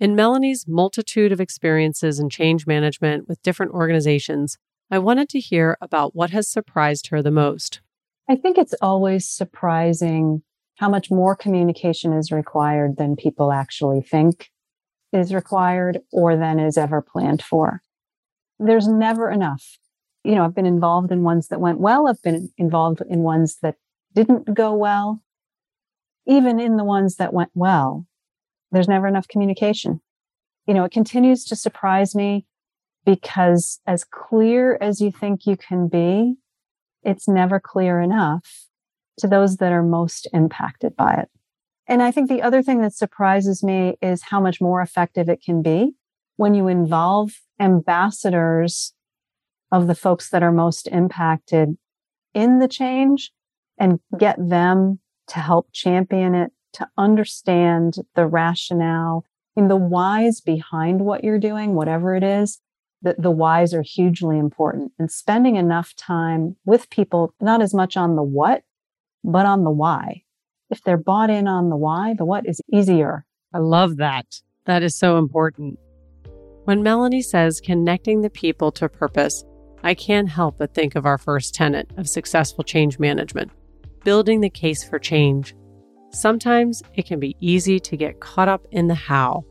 In 0.00 0.16
Melanie's 0.16 0.66
multitude 0.66 1.30
of 1.30 1.40
experiences 1.40 2.18
in 2.18 2.30
change 2.30 2.66
management 2.66 3.28
with 3.28 3.40
different 3.42 3.70
organizations, 3.70 4.58
I 4.90 4.98
wanted 4.98 5.28
to 5.28 5.38
hear 5.38 5.78
about 5.80 6.16
what 6.16 6.30
has 6.30 6.48
surprised 6.48 7.10
her 7.10 7.22
the 7.22 7.30
most. 7.30 7.80
I 8.28 8.34
think 8.34 8.58
it's 8.58 8.74
always 8.82 9.28
surprising 9.28 10.42
how 10.82 10.88
much 10.88 11.12
more 11.12 11.36
communication 11.36 12.12
is 12.12 12.32
required 12.32 12.96
than 12.96 13.14
people 13.14 13.52
actually 13.52 14.00
think 14.00 14.50
is 15.12 15.32
required 15.32 16.00
or 16.10 16.36
than 16.36 16.58
is 16.58 16.76
ever 16.76 17.00
planned 17.00 17.40
for. 17.40 17.80
There's 18.58 18.88
never 18.88 19.30
enough. 19.30 19.78
You 20.24 20.34
know, 20.34 20.44
I've 20.44 20.56
been 20.56 20.66
involved 20.66 21.12
in 21.12 21.22
ones 21.22 21.46
that 21.48 21.60
went 21.60 21.78
well, 21.78 22.08
I've 22.08 22.20
been 22.20 22.50
involved 22.58 23.00
in 23.08 23.20
ones 23.20 23.58
that 23.62 23.76
didn't 24.12 24.52
go 24.52 24.74
well. 24.74 25.22
Even 26.26 26.58
in 26.58 26.76
the 26.76 26.84
ones 26.84 27.14
that 27.14 27.32
went 27.32 27.50
well, 27.54 28.04
there's 28.72 28.88
never 28.88 29.06
enough 29.06 29.28
communication. 29.28 30.00
You 30.66 30.74
know, 30.74 30.82
it 30.82 30.90
continues 30.90 31.44
to 31.44 31.54
surprise 31.54 32.16
me 32.16 32.44
because 33.06 33.78
as 33.86 34.02
clear 34.02 34.78
as 34.80 35.00
you 35.00 35.12
think 35.12 35.46
you 35.46 35.56
can 35.56 35.86
be, 35.86 36.38
it's 37.04 37.28
never 37.28 37.60
clear 37.60 38.00
enough 38.00 38.66
to 39.18 39.26
those 39.26 39.56
that 39.56 39.72
are 39.72 39.82
most 39.82 40.28
impacted 40.32 40.96
by 40.96 41.14
it. 41.14 41.28
And 41.86 42.02
I 42.02 42.10
think 42.10 42.28
the 42.28 42.42
other 42.42 42.62
thing 42.62 42.80
that 42.82 42.94
surprises 42.94 43.62
me 43.62 43.96
is 44.00 44.22
how 44.22 44.40
much 44.40 44.60
more 44.60 44.80
effective 44.80 45.28
it 45.28 45.42
can 45.42 45.62
be 45.62 45.94
when 46.36 46.54
you 46.54 46.68
involve 46.68 47.32
ambassadors 47.60 48.94
of 49.70 49.86
the 49.86 49.94
folks 49.94 50.30
that 50.30 50.42
are 50.42 50.52
most 50.52 50.86
impacted 50.88 51.76
in 52.34 52.58
the 52.58 52.68
change 52.68 53.32
and 53.78 54.00
get 54.18 54.36
them 54.38 55.00
to 55.28 55.38
help 55.38 55.68
champion 55.72 56.34
it, 56.34 56.52
to 56.74 56.88
understand 56.96 57.96
the 58.14 58.26
rationale 58.26 59.24
and 59.56 59.70
the 59.70 59.76
whys 59.76 60.40
behind 60.40 61.00
what 61.00 61.24
you're 61.24 61.38
doing, 61.38 61.74
whatever 61.74 62.14
it 62.14 62.22
is, 62.22 62.60
that 63.02 63.20
the 63.20 63.30
whys 63.30 63.74
are 63.74 63.82
hugely 63.82 64.38
important 64.38 64.92
and 64.98 65.10
spending 65.10 65.56
enough 65.56 65.94
time 65.96 66.56
with 66.64 66.88
people, 66.90 67.34
not 67.40 67.60
as 67.60 67.74
much 67.74 67.96
on 67.96 68.16
the 68.16 68.22
what, 68.22 68.62
but 69.24 69.46
on 69.46 69.64
the 69.64 69.70
why. 69.70 70.22
If 70.70 70.82
they're 70.82 70.96
bought 70.96 71.30
in 71.30 71.46
on 71.48 71.68
the 71.68 71.76
why, 71.76 72.14
the 72.16 72.24
what 72.24 72.46
is 72.46 72.60
easier. 72.72 73.26
I 73.52 73.58
love 73.58 73.98
that. 73.98 74.26
That 74.64 74.82
is 74.82 74.96
so 74.96 75.18
important. 75.18 75.78
When 76.64 76.82
Melanie 76.82 77.22
says 77.22 77.60
connecting 77.60 78.20
the 78.22 78.30
people 78.30 78.70
to 78.72 78.88
purpose, 78.88 79.44
I 79.82 79.94
can't 79.94 80.28
help 80.28 80.58
but 80.58 80.74
think 80.74 80.94
of 80.94 81.06
our 81.06 81.18
first 81.18 81.54
tenet 81.54 81.90
of 81.96 82.08
successful 82.08 82.64
change 82.64 82.98
management 82.98 83.50
building 84.04 84.40
the 84.40 84.50
case 84.50 84.82
for 84.82 84.98
change. 84.98 85.54
Sometimes 86.10 86.82
it 86.94 87.06
can 87.06 87.20
be 87.20 87.36
easy 87.40 87.78
to 87.80 87.96
get 87.96 88.20
caught 88.20 88.48
up 88.48 88.66
in 88.70 88.88
the 88.88 88.94
how. 88.94 89.44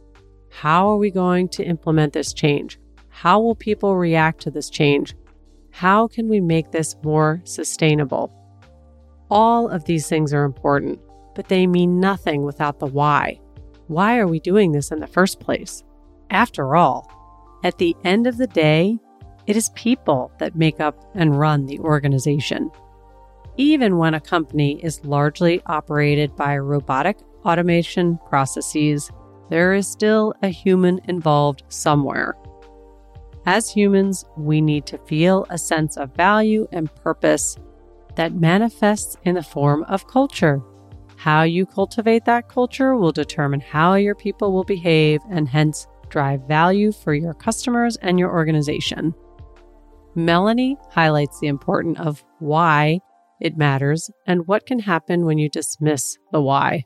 How 0.49 0.89
are 0.89 0.97
we 0.97 1.10
going 1.10 1.49
to 1.49 1.63
implement 1.63 2.13
this 2.13 2.34
change? 2.34 2.77
How 3.10 3.39
will 3.39 3.55
people 3.55 3.95
react 3.95 4.41
to 4.41 4.51
this 4.51 4.69
change? 4.69 5.15
How 5.71 6.07
can 6.07 6.27
we 6.27 6.39
make 6.39 6.71
this 6.71 6.95
more 7.03 7.41
sustainable? 7.45 8.31
All 9.32 9.67
of 9.67 9.86
these 9.86 10.08
things 10.08 10.32
are 10.32 10.44
important, 10.44 11.00
but 11.34 11.48
they 11.48 11.65
mean 11.65 12.00
nothing 12.00 12.44
without 12.44 12.78
the 12.78 12.86
why. 12.86 13.39
Why 13.88 14.20
are 14.20 14.28
we 14.28 14.39
doing 14.39 14.72
this 14.72 14.91
in 14.91 15.00
the 15.00 15.08
first 15.08 15.39
place? 15.39 15.84
After 16.30 16.76
all, 16.76 17.10
at 17.63 17.80
the 17.80 17.96
end 18.04 18.28
of 18.28 18.38
the 18.38 18.46
day, 18.46 19.00
it 19.48 19.56
is 19.56 19.70
people 19.70 20.32
that 20.38 20.56
make 20.56 20.80
up 20.80 21.04
and 21.15 21.39
run 21.39 21.65
the 21.65 21.80
organization 21.80 22.70
even 23.58 23.98
when 23.98 24.13
a 24.13 24.22
company 24.22 24.84
is 24.84 25.04
largely 25.06 25.62
operated 25.65 26.36
by 26.36 26.58
robotic 26.58 27.17
automation 27.46 28.17
processes, 28.30 29.12
there 29.50 29.74
is 29.74 29.88
still 29.88 30.34
a 30.41 30.48
human 30.48 31.00
involved 31.08 31.63
somewhere. 31.67 32.36
As 33.46 33.70
humans, 33.70 34.26
we 34.38 34.62
need 34.62 34.86
to 34.88 34.98
feel 35.00 35.46
a 35.50 35.58
sense 35.58 35.98
of 35.98 36.15
value 36.15 36.67
and 36.72 36.94
purpose 36.96 37.58
that 38.15 38.34
manifests 38.34 39.15
in 39.24 39.36
the 39.36 39.43
form 39.43 39.84
of 39.86 40.08
culture. 40.08 40.62
How 41.17 41.43
you 41.43 41.65
cultivate 41.65 42.26
that 42.26 42.50
culture 42.50 42.95
will 42.95 43.12
determine 43.12 43.60
how 43.60 43.93
your 43.95 44.15
people 44.15 44.52
will 44.52 44.63
behave 44.63 45.21
and 45.30 45.47
hence 45.47 45.88
drive 46.10 46.41
value 46.47 46.91
for 46.91 47.13
your 47.13 47.34
customers 47.34 47.95
and 47.97 48.19
your 48.19 48.32
organization. 48.32 49.13
Melanie 50.15 50.78
highlights 50.89 51.39
the 51.39 51.47
importance 51.47 52.00
of 52.00 52.24
why 52.39 53.00
it 53.39 53.58
matters, 53.58 54.12
and 54.28 54.45
what 54.45 54.67
can 54.67 54.80
happen 54.80 55.26
when 55.26 55.39
you 55.39 55.50
dismiss 55.50 56.17
the 56.32 56.41
why. 56.41 56.86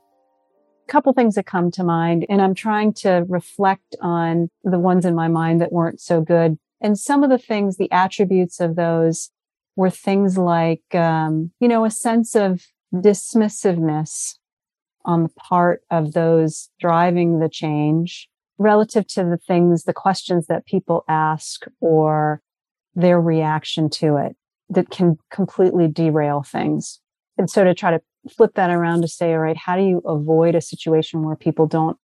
A 0.88 0.92
couple 0.92 1.12
things 1.12 1.36
that 1.36 1.46
come 1.46 1.70
to 1.72 1.84
mind, 1.84 2.26
and 2.30 2.42
I'm 2.42 2.54
trying 2.54 2.94
to 3.00 3.26
reflect 3.28 3.96
on 4.02 4.50
the 4.64 4.80
ones 4.80 5.06
in 5.06 5.16
my 5.16 5.28
mind 5.28 5.60
that 5.60 5.74
weren't 5.74 6.00
so 6.00 6.22
good. 6.22 6.58
And 6.80 6.98
some 6.98 7.24
of 7.24 7.30
the 7.30 7.38
things, 7.38 7.76
the 7.76 7.92
attributes 7.92 8.62
of 8.62 8.76
those 8.76 9.32
were 9.76 9.90
things 9.90 10.38
like, 10.38 10.84
um, 10.94 11.52
you 11.60 11.68
know, 11.68 11.86
a 11.86 11.92
sense 11.92 12.36
of 12.36 12.64
dismissiveness 12.94 14.36
on 15.04 15.24
the 15.24 15.30
part 15.30 15.82
of 15.92 16.14
those 16.14 16.70
driving 16.80 17.40
the 17.40 17.50
change 17.50 18.30
relative 18.58 19.06
to 19.08 19.24
the 19.24 19.38
things, 19.38 19.84
the 19.84 19.94
questions 19.94 20.48
that 20.48 20.66
people 20.66 21.04
ask 21.08 21.66
or 21.82 22.42
their 22.96 23.20
reaction 23.20 23.90
to 23.90 24.16
it 24.16 24.36
that 24.70 24.90
can 24.90 25.18
completely 25.30 25.88
derail 25.88 26.42
things. 26.42 27.00
And 27.38 27.50
so 27.50 27.64
to 27.64 27.74
try 27.74 27.92
to 27.92 28.02
flip 28.30 28.56
that 28.56 28.72
around 28.72 29.02
to 29.02 29.08
say, 29.08 29.34
all 29.34 29.40
right, 29.40 29.58
how 29.58 29.76
do 29.76 29.84
you 29.84 30.00
avoid 30.00 30.56
a 30.56 30.62
situation 30.62 31.24
where 31.24 31.36
people 31.36 31.68
don't 31.68 31.98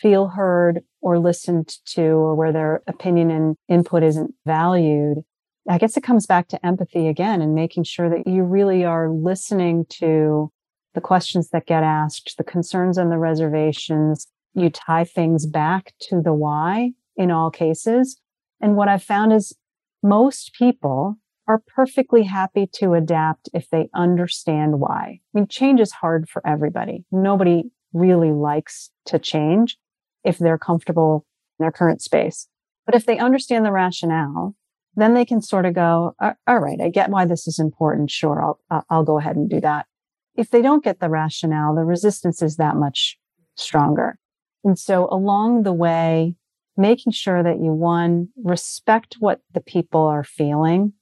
feel 0.00 0.28
heard 0.28 0.80
or 1.00 1.18
listened 1.18 1.76
to 1.84 2.02
or 2.02 2.34
where 2.34 2.52
their 2.52 2.82
opinion 2.86 3.30
and 3.30 3.56
input 3.68 4.02
isn't 4.02 4.34
valued? 4.46 5.18
I 5.68 5.78
guess 5.78 5.96
it 5.96 6.02
comes 6.02 6.26
back 6.26 6.48
to 6.48 6.66
empathy 6.66 7.08
again 7.08 7.42
and 7.42 7.54
making 7.54 7.84
sure 7.84 8.08
that 8.08 8.26
you 8.26 8.42
really 8.42 8.84
are 8.84 9.10
listening 9.10 9.84
to 9.90 10.50
the 10.94 11.00
questions 11.00 11.50
that 11.50 11.66
get 11.66 11.82
asked, 11.82 12.36
the 12.38 12.44
concerns 12.44 12.96
and 12.96 13.12
the 13.12 13.18
reservations. 13.18 14.26
You 14.54 14.70
tie 14.70 15.04
things 15.04 15.46
back 15.46 15.92
to 16.08 16.22
the 16.22 16.32
why 16.32 16.92
in 17.16 17.30
all 17.30 17.50
cases. 17.50 18.18
And 18.60 18.76
what 18.76 18.88
I've 18.88 19.02
found 19.02 19.32
is 19.32 19.54
most 20.02 20.54
people 20.54 21.16
are 21.46 21.62
perfectly 21.66 22.24
happy 22.24 22.66
to 22.74 22.94
adapt 22.94 23.48
if 23.52 23.68
they 23.70 23.88
understand 23.94 24.80
why. 24.80 25.20
I 25.34 25.38
mean, 25.38 25.48
change 25.48 25.80
is 25.80 25.92
hard 25.92 26.28
for 26.28 26.46
everybody. 26.46 27.04
Nobody 27.12 27.64
really 27.92 28.32
likes 28.32 28.90
to 29.06 29.18
change 29.18 29.76
if 30.24 30.38
they're 30.38 30.58
comfortable 30.58 31.26
in 31.58 31.64
their 31.64 31.72
current 31.72 32.02
space. 32.02 32.48
But 32.86 32.94
if 32.94 33.06
they 33.06 33.18
understand 33.18 33.64
the 33.64 33.72
rationale, 33.72 34.54
then 35.00 35.14
they 35.14 35.24
can 35.24 35.40
sort 35.40 35.66
of 35.66 35.74
go, 35.74 36.14
all 36.20 36.58
right, 36.58 36.80
I 36.80 36.88
get 36.88 37.10
why 37.10 37.24
this 37.24 37.46
is 37.46 37.58
important. 37.58 38.10
Sure. 38.10 38.56
I'll, 38.70 38.84
I'll 38.90 39.04
go 39.04 39.18
ahead 39.18 39.36
and 39.36 39.48
do 39.48 39.60
that. 39.60 39.86
If 40.34 40.50
they 40.50 40.62
don't 40.62 40.84
get 40.84 41.00
the 41.00 41.08
rationale, 41.08 41.74
the 41.74 41.84
resistance 41.84 42.42
is 42.42 42.56
that 42.56 42.76
much 42.76 43.18
stronger. 43.56 44.18
And 44.64 44.78
so 44.78 45.08
along 45.10 45.62
the 45.62 45.72
way, 45.72 46.34
making 46.76 47.12
sure 47.12 47.42
that 47.42 47.58
you 47.58 47.72
one, 47.72 48.28
respect 48.42 49.16
what 49.18 49.40
the 49.52 49.60
people 49.60 50.02
are 50.02 50.24
feeling 50.24 50.92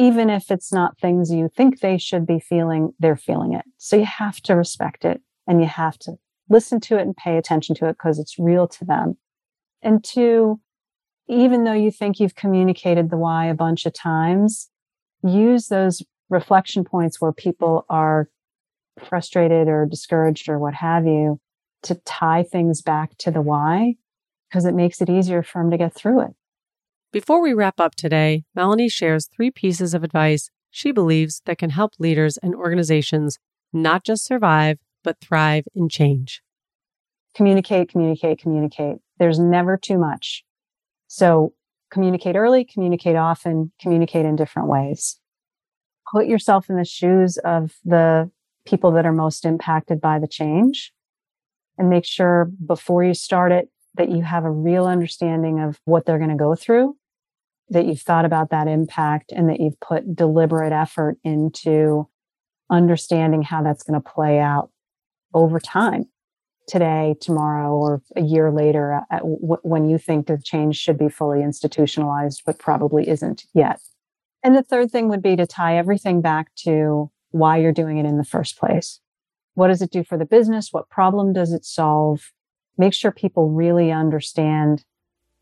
even 0.00 0.30
if 0.30 0.50
it's 0.50 0.72
not 0.72 0.98
things 0.98 1.30
you 1.30 1.50
think 1.54 1.80
they 1.80 1.98
should 1.98 2.26
be 2.26 2.38
feeling, 2.38 2.94
they're 2.98 3.16
feeling 3.16 3.52
it. 3.52 3.64
So 3.76 3.96
you 3.96 4.06
have 4.06 4.40
to 4.42 4.54
respect 4.54 5.04
it 5.04 5.20
and 5.46 5.60
you 5.60 5.66
have 5.66 5.98
to 6.00 6.14
listen 6.48 6.80
to 6.80 6.96
it 6.96 7.02
and 7.02 7.16
pay 7.16 7.36
attention 7.36 7.74
to 7.76 7.86
it 7.86 7.92
because 7.98 8.18
it's 8.18 8.38
real 8.38 8.66
to 8.68 8.84
them. 8.84 9.16
And 9.82 10.02
two, 10.02 10.60
even 11.30 11.62
though 11.62 11.72
you 11.72 11.92
think 11.92 12.18
you've 12.18 12.34
communicated 12.34 13.08
the 13.08 13.16
why 13.16 13.46
a 13.46 13.54
bunch 13.54 13.86
of 13.86 13.94
times, 13.94 14.68
use 15.22 15.68
those 15.68 16.02
reflection 16.28 16.84
points 16.84 17.20
where 17.20 17.32
people 17.32 17.86
are 17.88 18.28
frustrated 18.98 19.68
or 19.68 19.86
discouraged 19.86 20.48
or 20.48 20.58
what 20.58 20.74
have 20.74 21.06
you 21.06 21.40
to 21.82 21.94
tie 22.04 22.42
things 22.42 22.82
back 22.82 23.16
to 23.18 23.30
the 23.30 23.40
why 23.40 23.94
because 24.48 24.64
it 24.64 24.74
makes 24.74 25.00
it 25.00 25.08
easier 25.08 25.42
for 25.42 25.62
them 25.62 25.70
to 25.70 25.78
get 25.78 25.94
through 25.94 26.20
it. 26.20 26.30
Before 27.12 27.40
we 27.40 27.54
wrap 27.54 27.78
up 27.78 27.94
today, 27.94 28.42
Melanie 28.54 28.88
shares 28.88 29.28
three 29.28 29.52
pieces 29.52 29.94
of 29.94 30.02
advice 30.02 30.50
she 30.70 30.90
believes 30.90 31.42
that 31.46 31.58
can 31.58 31.70
help 31.70 31.92
leaders 31.98 32.36
and 32.38 32.54
organizations 32.54 33.38
not 33.72 34.04
just 34.04 34.24
survive, 34.24 34.78
but 35.04 35.20
thrive 35.20 35.64
in 35.74 35.88
change. 35.88 36.42
Communicate, 37.34 37.88
communicate, 37.88 38.40
communicate. 38.40 38.96
There's 39.18 39.38
never 39.38 39.76
too 39.76 39.96
much. 39.96 40.44
So 41.12 41.54
communicate 41.90 42.36
early, 42.36 42.64
communicate 42.64 43.16
often, 43.16 43.72
communicate 43.80 44.24
in 44.24 44.36
different 44.36 44.68
ways. 44.68 45.18
Put 46.12 46.28
yourself 46.28 46.70
in 46.70 46.76
the 46.76 46.84
shoes 46.84 47.36
of 47.38 47.72
the 47.84 48.30
people 48.64 48.92
that 48.92 49.04
are 49.04 49.12
most 49.12 49.44
impacted 49.44 50.00
by 50.00 50.20
the 50.20 50.28
change 50.28 50.92
and 51.76 51.90
make 51.90 52.04
sure 52.04 52.48
before 52.64 53.02
you 53.02 53.12
start 53.12 53.50
it 53.50 53.70
that 53.96 54.08
you 54.08 54.22
have 54.22 54.44
a 54.44 54.50
real 54.52 54.86
understanding 54.86 55.58
of 55.58 55.80
what 55.84 56.06
they're 56.06 56.18
going 56.18 56.30
to 56.30 56.36
go 56.36 56.54
through, 56.54 56.96
that 57.70 57.86
you've 57.86 58.02
thought 58.02 58.24
about 58.24 58.50
that 58.50 58.68
impact 58.68 59.32
and 59.32 59.48
that 59.48 59.58
you've 59.58 59.80
put 59.80 60.14
deliberate 60.14 60.72
effort 60.72 61.18
into 61.24 62.08
understanding 62.70 63.42
how 63.42 63.64
that's 63.64 63.82
going 63.82 64.00
to 64.00 64.10
play 64.10 64.38
out 64.38 64.70
over 65.34 65.58
time 65.58 66.04
today, 66.66 67.14
tomorrow, 67.20 67.72
or 67.72 68.02
a 68.16 68.22
year 68.22 68.50
later 68.50 69.00
uh, 69.10 69.18
w- 69.18 69.58
when 69.62 69.88
you 69.88 69.98
think 69.98 70.26
the 70.26 70.38
change 70.38 70.76
should 70.76 70.98
be 70.98 71.08
fully 71.08 71.42
institutionalized, 71.42 72.42
but 72.46 72.58
probably 72.58 73.08
isn't 73.08 73.44
yet. 73.54 73.80
And 74.42 74.56
the 74.56 74.62
third 74.62 74.90
thing 74.90 75.08
would 75.08 75.22
be 75.22 75.36
to 75.36 75.46
tie 75.46 75.76
everything 75.76 76.20
back 76.20 76.54
to 76.64 77.10
why 77.30 77.58
you're 77.58 77.72
doing 77.72 77.98
it 77.98 78.06
in 78.06 78.16
the 78.16 78.24
first 78.24 78.58
place. 78.58 79.00
What 79.54 79.68
does 79.68 79.82
it 79.82 79.90
do 79.90 80.04
for 80.04 80.16
the 80.16 80.24
business? 80.24 80.72
What 80.72 80.88
problem 80.88 81.32
does 81.32 81.52
it 81.52 81.64
solve? 81.64 82.32
Make 82.78 82.94
sure 82.94 83.10
people 83.10 83.50
really 83.50 83.92
understand 83.92 84.84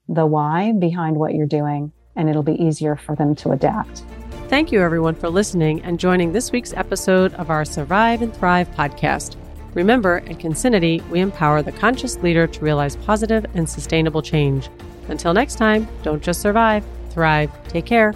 the 0.09 0.26
why 0.26 0.72
behind 0.72 1.16
what 1.16 1.35
you're 1.35 1.46
doing, 1.46 1.92
and 2.16 2.28
it'll 2.28 2.42
be 2.42 2.61
easier 2.61 2.96
for 2.96 3.14
them 3.14 3.35
to 3.37 3.52
adapt. 3.52 4.02
Thank 4.48 4.72
you, 4.72 4.81
everyone, 4.81 5.14
for 5.14 5.28
listening 5.28 5.83
and 5.83 6.00
joining 6.00 6.33
this 6.33 6.50
week's 6.50 6.72
episode 6.72 7.35
of 7.35 7.50
our 7.50 7.66
Survive 7.66 8.22
and 8.22 8.35
Thrive 8.35 8.68
podcast. 8.70 9.37
Remember, 9.79 10.25
at 10.29 10.41
Concinity, 10.41 11.01
we 11.09 11.21
empower 11.21 11.62
the 11.62 11.71
conscious 11.71 12.17
leader 12.17 12.49
to 12.49 12.61
realize 12.61 12.97
positive 12.97 13.47
and 13.55 13.71
sustainable 13.71 14.21
change. 14.21 14.69
Until 15.07 15.33
next 15.33 15.55
time, 15.55 15.87
don't 16.03 16.21
just 16.21 16.41
survive, 16.41 16.85
thrive. 17.11 17.49
Take 17.69 17.87
care. 17.87 18.12